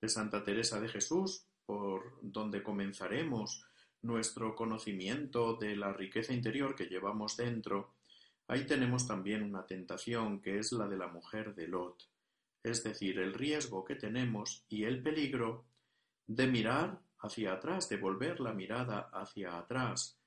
[0.00, 3.64] de Santa Teresa de Jesús, por donde comenzaremos
[4.02, 7.96] nuestro conocimiento de la riqueza interior que llevamos dentro,
[8.46, 12.08] ahí tenemos también una tentación que es la de la mujer de Lot,
[12.62, 15.66] es decir, el riesgo que tenemos y el peligro
[16.26, 20.18] de mirar hacia atrás, de volver la mirada hacia atrás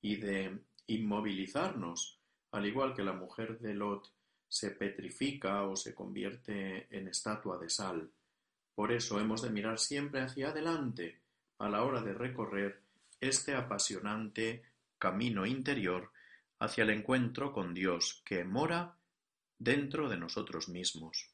[0.00, 2.20] y de inmovilizarnos,
[2.52, 4.12] al igual que la mujer de Lot
[4.48, 8.10] se petrifica o se convierte en estatua de sal.
[8.74, 11.20] Por eso hemos de mirar siempre hacia adelante
[11.58, 12.80] a la hora de recorrer
[13.20, 14.62] este apasionante
[14.98, 16.12] camino interior
[16.58, 18.96] hacia el encuentro con Dios que mora
[19.58, 21.30] dentro de nosotros mismos.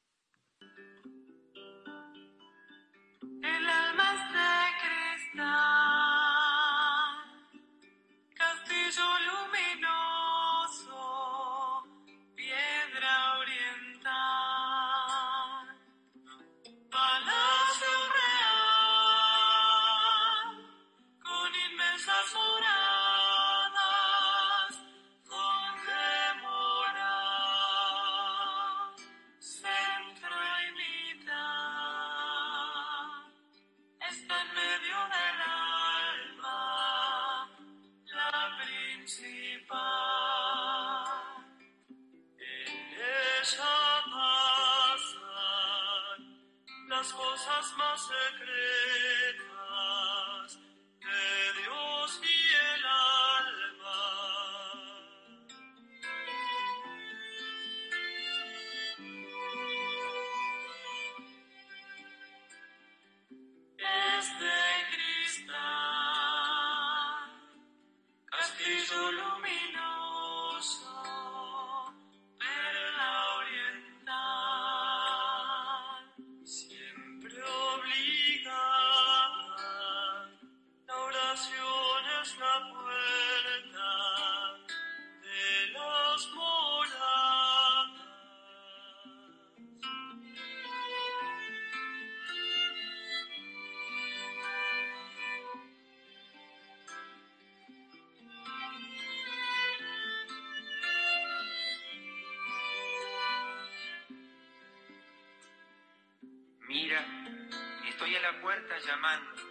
[108.43, 109.43] Puerta llamando,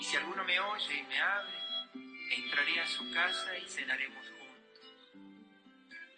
[0.00, 1.58] y si alguno me oye y me abre,
[2.30, 4.84] entraré a su casa y cenaremos juntos.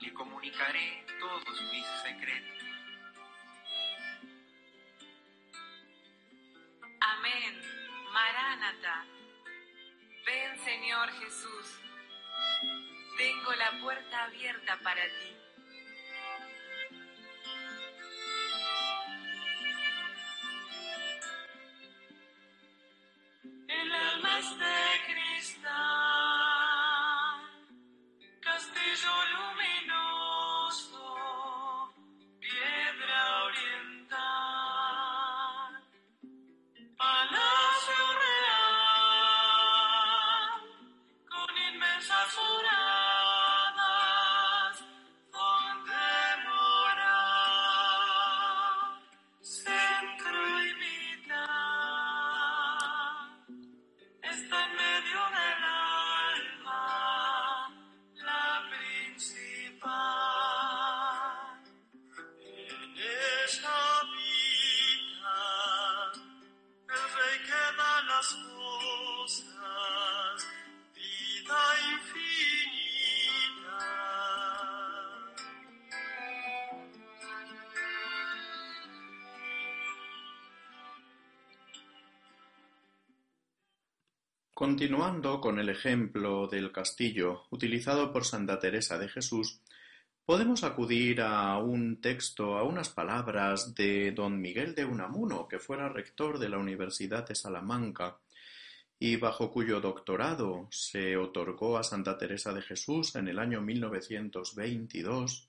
[0.01, 2.65] Le comunicaré todos mis secretos.
[7.01, 7.63] Amén,
[8.13, 9.05] Maránata.
[10.25, 11.81] Ven, Señor Jesús.
[13.19, 15.40] Tengo la puerta abierta para ti.
[84.61, 89.63] Continuando con el ejemplo del castillo utilizado por Santa Teresa de Jesús,
[90.27, 95.89] podemos acudir a un texto, a unas palabras de don Miguel de Unamuno, que fuera
[95.89, 98.19] rector de la Universidad de Salamanca
[98.99, 105.49] y bajo cuyo doctorado se otorgó a Santa Teresa de Jesús en el año 1922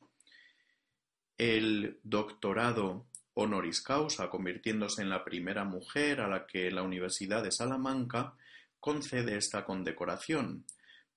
[1.37, 7.51] el doctorado honoris causa, convirtiéndose en la primera mujer a la que la Universidad de
[7.51, 8.35] Salamanca
[8.81, 10.65] concede esta condecoración,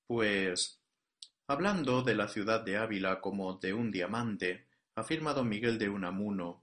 [0.06, 0.78] pues
[1.48, 6.62] hablando de la ciudad de Ávila como de un diamante, afirma don Miguel de Unamuno,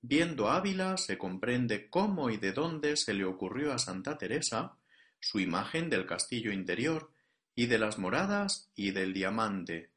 [0.00, 4.76] viendo Ávila se comprende cómo y de dónde se le ocurrió a Santa Teresa
[5.18, 7.10] su imagen del castillo interior
[7.56, 9.90] y de las moradas y del diamante,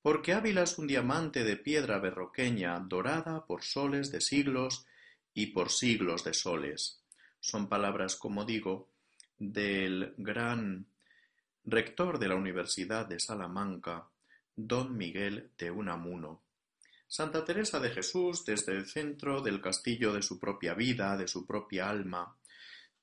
[0.00, 4.86] porque Ávila es un diamante de piedra berroqueña dorada por soles de siglos
[5.34, 7.02] y por siglos de soles.
[7.40, 8.88] Son palabras, como digo,
[9.38, 10.86] del gran
[11.64, 14.08] rector de la Universidad de Salamanca,
[14.56, 16.42] don Miguel de Unamuno.
[17.06, 21.46] Santa Teresa de Jesús, desde el centro del castillo de su propia vida, de su
[21.46, 22.36] propia alma,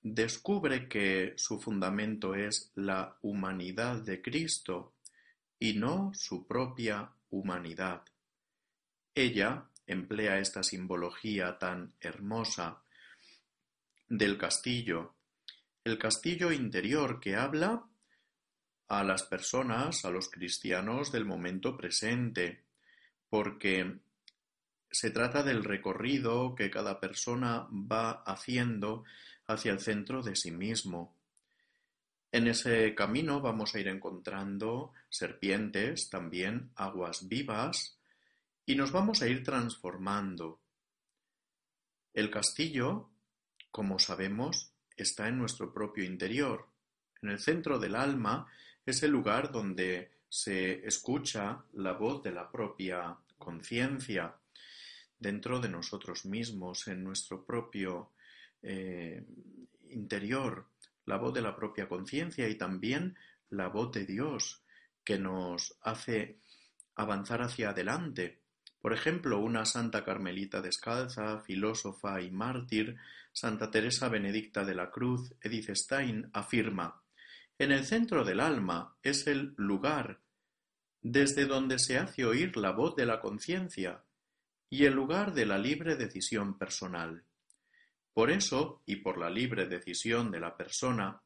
[0.01, 4.93] descubre que su fundamento es la humanidad de Cristo
[5.57, 8.03] y no su propia humanidad.
[9.15, 12.83] Ella emplea esta simbología tan hermosa
[14.07, 15.14] del castillo,
[15.85, 17.87] el castillo interior que habla
[18.87, 22.63] a las personas, a los cristianos del momento presente,
[23.29, 23.99] porque
[24.89, 29.03] se trata del recorrido que cada persona va haciendo
[29.45, 31.15] hacia el centro de sí mismo.
[32.31, 37.99] En ese camino vamos a ir encontrando serpientes, también aguas vivas,
[38.65, 40.59] y nos vamos a ir transformando.
[42.11, 43.11] El castillo,
[43.69, 46.67] como sabemos, está en nuestro propio interior.
[47.21, 48.47] En el centro del alma
[48.85, 54.35] es el lugar donde se escucha la voz de la propia conciencia
[55.17, 58.11] dentro de nosotros mismos, en nuestro propio
[58.61, 59.25] eh,
[59.89, 60.67] interior,
[61.05, 63.17] la voz de la propia conciencia y también
[63.49, 64.63] la voz de Dios
[65.03, 66.39] que nos hace
[66.95, 68.44] avanzar hacia adelante.
[68.85, 72.97] Por ejemplo, una santa carmelita descalza, filósofa y mártir,
[73.33, 77.01] Santa Teresa Benedicta de la Cruz, Edith Stein, afirma
[77.57, 80.19] En el centro del alma es el lugar
[81.01, 84.03] desde donde se hace oír la voz de la conciencia
[84.69, 87.23] y el lugar de la libre decisión personal.
[88.13, 91.23] Por eso, y por la libre decisión de la persona,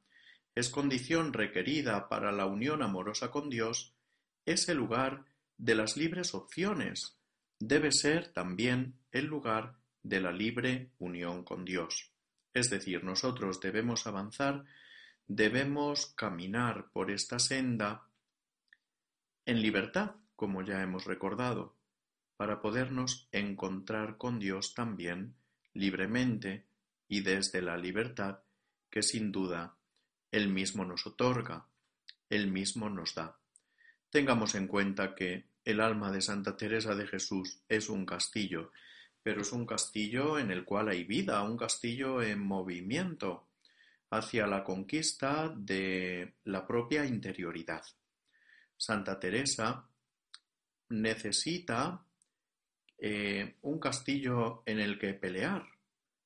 [0.55, 3.91] es condición requerida para la unión amorosa con Dios,
[4.45, 5.25] ese lugar
[5.57, 7.18] de las libres opciones
[7.59, 12.11] debe ser también el lugar de la libre unión con Dios.
[12.53, 14.65] Es decir, nosotros debemos avanzar,
[15.27, 18.07] debemos caminar por esta senda
[19.45, 21.75] en libertad, como ya hemos recordado,
[22.37, 25.35] para podernos encontrar con Dios también
[25.73, 26.65] libremente
[27.07, 28.39] y desde la libertad
[28.89, 29.75] que sin duda
[30.31, 31.67] Él mismo nos otorga,
[32.29, 33.37] Él mismo nos da.
[34.09, 38.71] Tengamos en cuenta que el alma de Santa Teresa de Jesús es un castillo,
[39.21, 43.47] pero es un castillo en el cual hay vida, un castillo en movimiento
[44.11, 47.83] hacia la conquista de la propia interioridad.
[48.75, 49.87] Santa Teresa
[50.89, 52.03] necesita
[52.97, 55.65] eh, un castillo en el que pelear,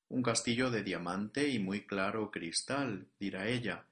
[0.08, 3.86] un castillo de diamante y muy claro cristal, dirá ella,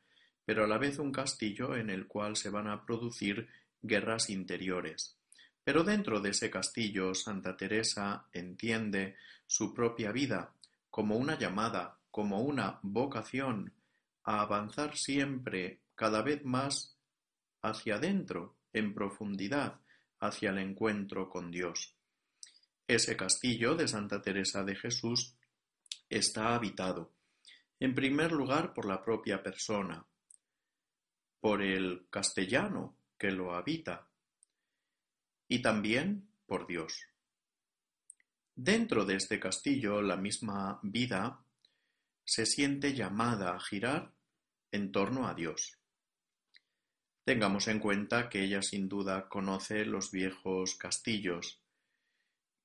[0.44, 3.48] pero a la vez un castillo en el cual se van a producir
[3.82, 5.18] guerras interiores.
[5.64, 10.52] Pero dentro de ese castillo Santa Teresa entiende su propia vida
[10.90, 13.72] como una llamada, como una vocación
[14.24, 16.96] a avanzar siempre cada vez más
[17.62, 19.80] hacia adentro, en profundidad,
[20.18, 21.94] hacia el encuentro con Dios.
[22.86, 25.34] Ese castillo de Santa Teresa de Jesús
[26.08, 27.12] está habitado,
[27.78, 30.04] en primer lugar por la propia persona,
[31.40, 34.08] por el castellano que lo habita,
[35.52, 37.04] y también por Dios.
[38.54, 41.44] Dentro de este castillo la misma vida
[42.24, 44.14] se siente llamada a girar
[44.70, 45.78] en torno a Dios.
[47.24, 51.60] Tengamos en cuenta que ella sin duda conoce los viejos castillos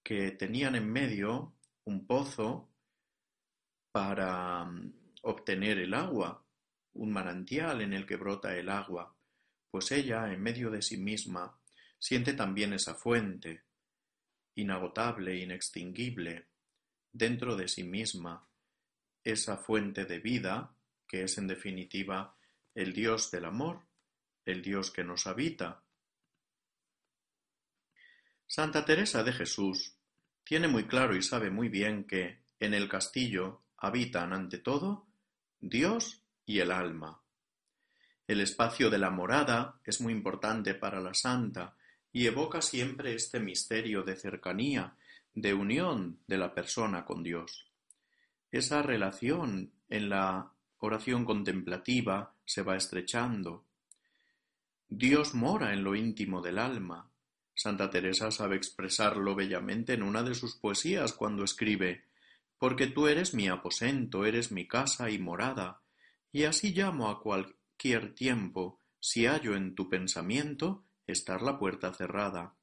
[0.01, 2.69] que tenían en medio un pozo
[3.91, 6.41] para mm, obtener el agua,
[6.93, 9.13] un manantial en el que brota el agua,
[9.69, 11.59] pues ella, en medio de sí misma,
[11.99, 13.63] siente también esa fuente,
[14.55, 16.47] inagotable, inextinguible,
[17.11, 18.47] dentro de sí misma,
[19.23, 20.75] esa fuente de vida,
[21.07, 22.35] que es en definitiva
[22.75, 23.81] el Dios del amor,
[24.45, 25.83] el Dios que nos habita.
[28.45, 29.97] Santa Teresa de Jesús
[30.43, 35.07] tiene muy claro y sabe muy bien que en el castillo habitan ante todo
[35.59, 37.21] Dios y el alma.
[38.27, 41.75] El espacio de la morada es muy importante para la santa
[42.11, 44.95] y evoca siempre este misterio de cercanía,
[45.33, 47.67] de unión de la persona con Dios.
[48.51, 53.65] Esa relación en la oración contemplativa se va estrechando.
[54.89, 57.11] Dios mora en lo íntimo del alma.
[57.53, 62.05] Santa Teresa sabe expresarlo bellamente en una de sus poesías cuando escribe
[62.57, 65.81] Porque tú eres mi aposento, eres mi casa y morada,
[66.31, 72.53] y así llamo a cualquier tiempo, si hallo en tu pensamiento estar la puerta cerrada.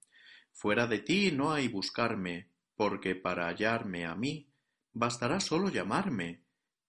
[0.53, 4.49] Fuera de ti no hay buscarme, porque para hallarme a mí
[4.93, 6.45] bastará solo llamarme,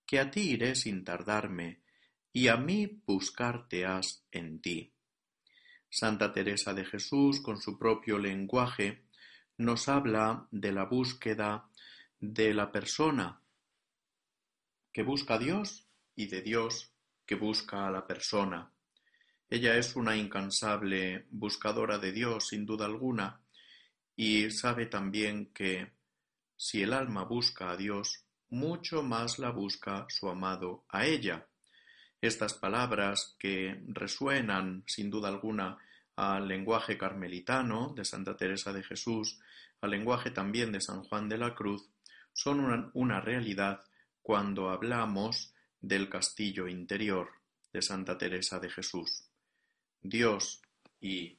[0.05, 1.81] que a ti iré sin tardarme,
[2.31, 4.93] y a mí buscarte has en ti.
[5.89, 9.05] Santa Teresa de Jesús, con su propio lenguaje,
[9.57, 11.69] nos habla de la búsqueda
[12.19, 13.41] de la persona
[14.91, 16.93] que busca a Dios y de Dios
[17.25, 18.74] que busca a la persona.
[19.49, 23.41] Ella es una incansable buscadora de Dios, sin duda alguna,
[24.15, 25.93] y sabe también que
[26.57, 31.47] si el alma busca a Dios, mucho más la busca su amado a ella.
[32.21, 35.77] Estas palabras que resuenan, sin duda alguna,
[36.15, 39.39] al lenguaje carmelitano de Santa Teresa de Jesús,
[39.81, 41.89] al lenguaje también de San Juan de la Cruz,
[42.33, 43.83] son una, realidad
[44.21, 47.29] cuando hablamos del castillo interior
[47.71, 49.29] de Santa Teresa de Jesús.
[50.09, 50.61] Dios
[51.01, 51.37] y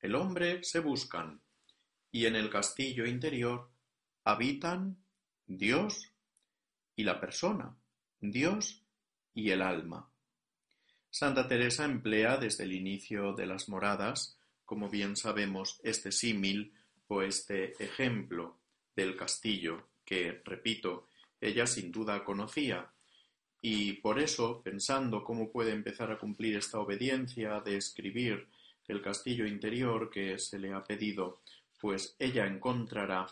[0.00, 1.40] el hombre se buscan,
[2.10, 3.70] y en el castillo interior
[4.24, 4.96] habitan
[5.46, 6.10] Dios
[6.96, 7.76] y la persona,
[8.20, 8.82] Dios
[9.34, 10.10] y el alma.
[11.10, 16.72] Santa Teresa emplea desde el inicio de las moradas, como bien sabemos, este símil
[17.08, 18.58] o este ejemplo
[18.96, 21.08] del castillo que, repito,
[21.40, 22.92] ella sin duda conocía,
[23.62, 28.46] y por eso, pensando cómo puede empezar a cumplir esta obediencia de escribir
[28.88, 31.42] el castillo interior que se le ha pedido,
[31.80, 33.26] pues ella encontrará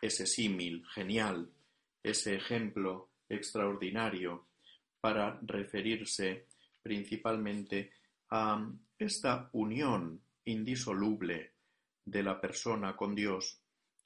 [0.00, 1.50] ese símil genial,
[2.02, 4.46] ese ejemplo extraordinario
[5.00, 6.46] para referirse
[6.82, 7.92] principalmente
[8.30, 8.68] a
[8.98, 11.52] esta unión indisoluble
[12.04, 13.58] de la persona con Dios.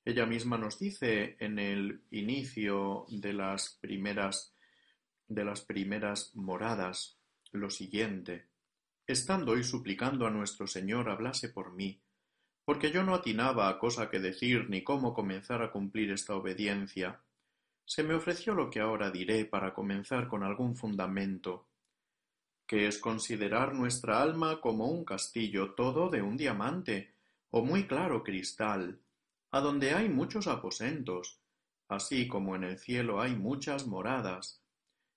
[0.04, 4.52] Ella misma nos dice en el inicio de las primeras
[5.28, 7.18] de las primeras moradas
[7.52, 8.48] lo siguiente.
[9.06, 12.00] Estando hoy suplicando a nuestro Señor hablase por mí,
[12.64, 17.20] porque yo no atinaba a cosa que decir ni cómo comenzar a cumplir esta obediencia,
[17.84, 21.68] se me ofreció lo que ahora diré para comenzar con algún fundamento,
[22.66, 27.14] que es considerar nuestra alma como un castillo todo de un diamante,
[27.50, 28.98] o muy claro cristal,
[29.52, 31.40] a donde hay muchos aposentos,
[31.88, 34.60] así como en el cielo hay muchas moradas,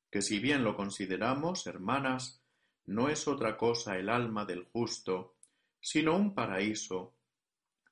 [0.10, 2.42] que si bien lo consideramos, hermanas,
[2.86, 5.36] no es otra cosa el alma del justo,
[5.80, 7.14] sino un paraíso,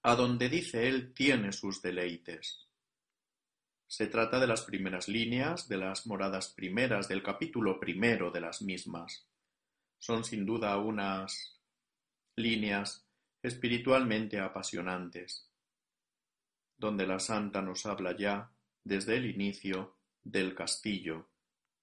[0.02, 2.68] a donde dice él tiene sus deleites.
[3.88, 8.62] Se trata de las primeras líneas de las moradas primeras del capítulo primero de las
[8.62, 9.28] mismas.
[10.00, 11.58] Son sin duda unas
[12.36, 13.06] líneas
[13.42, 15.50] espiritualmente apasionantes,
[16.78, 18.52] donde la santa nos habla ya,
[18.84, 21.30] desde el inicio, del castillo,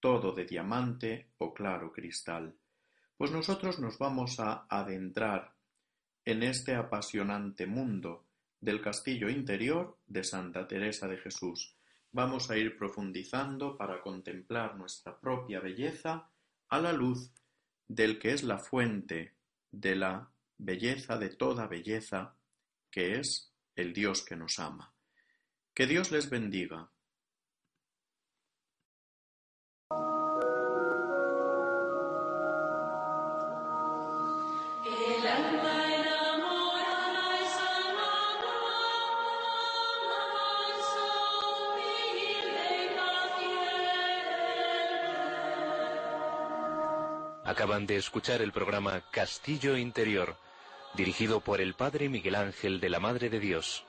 [0.05, 2.55] todo de diamante o claro cristal.
[3.17, 5.55] Pues nosotros nos vamos a adentrar
[6.23, 8.27] en este apasionante mundo
[8.61, 11.75] del castillo interior de Santa Teresa de Jesús.
[12.11, 16.29] Vamos a ir profundizando para contemplar nuestra propia belleza
[16.69, 17.31] a la luz
[17.87, 19.33] del que es la fuente
[19.71, 20.29] de la
[20.59, 22.35] belleza de toda belleza,
[22.91, 24.93] que es el Dios que nos ama.
[25.73, 26.91] Que Dios les bendiga.
[47.45, 50.35] Acaban de escuchar el programa Castillo Interior,
[50.95, 53.85] dirigido por el Padre Miguel Ángel de la Madre de Dios.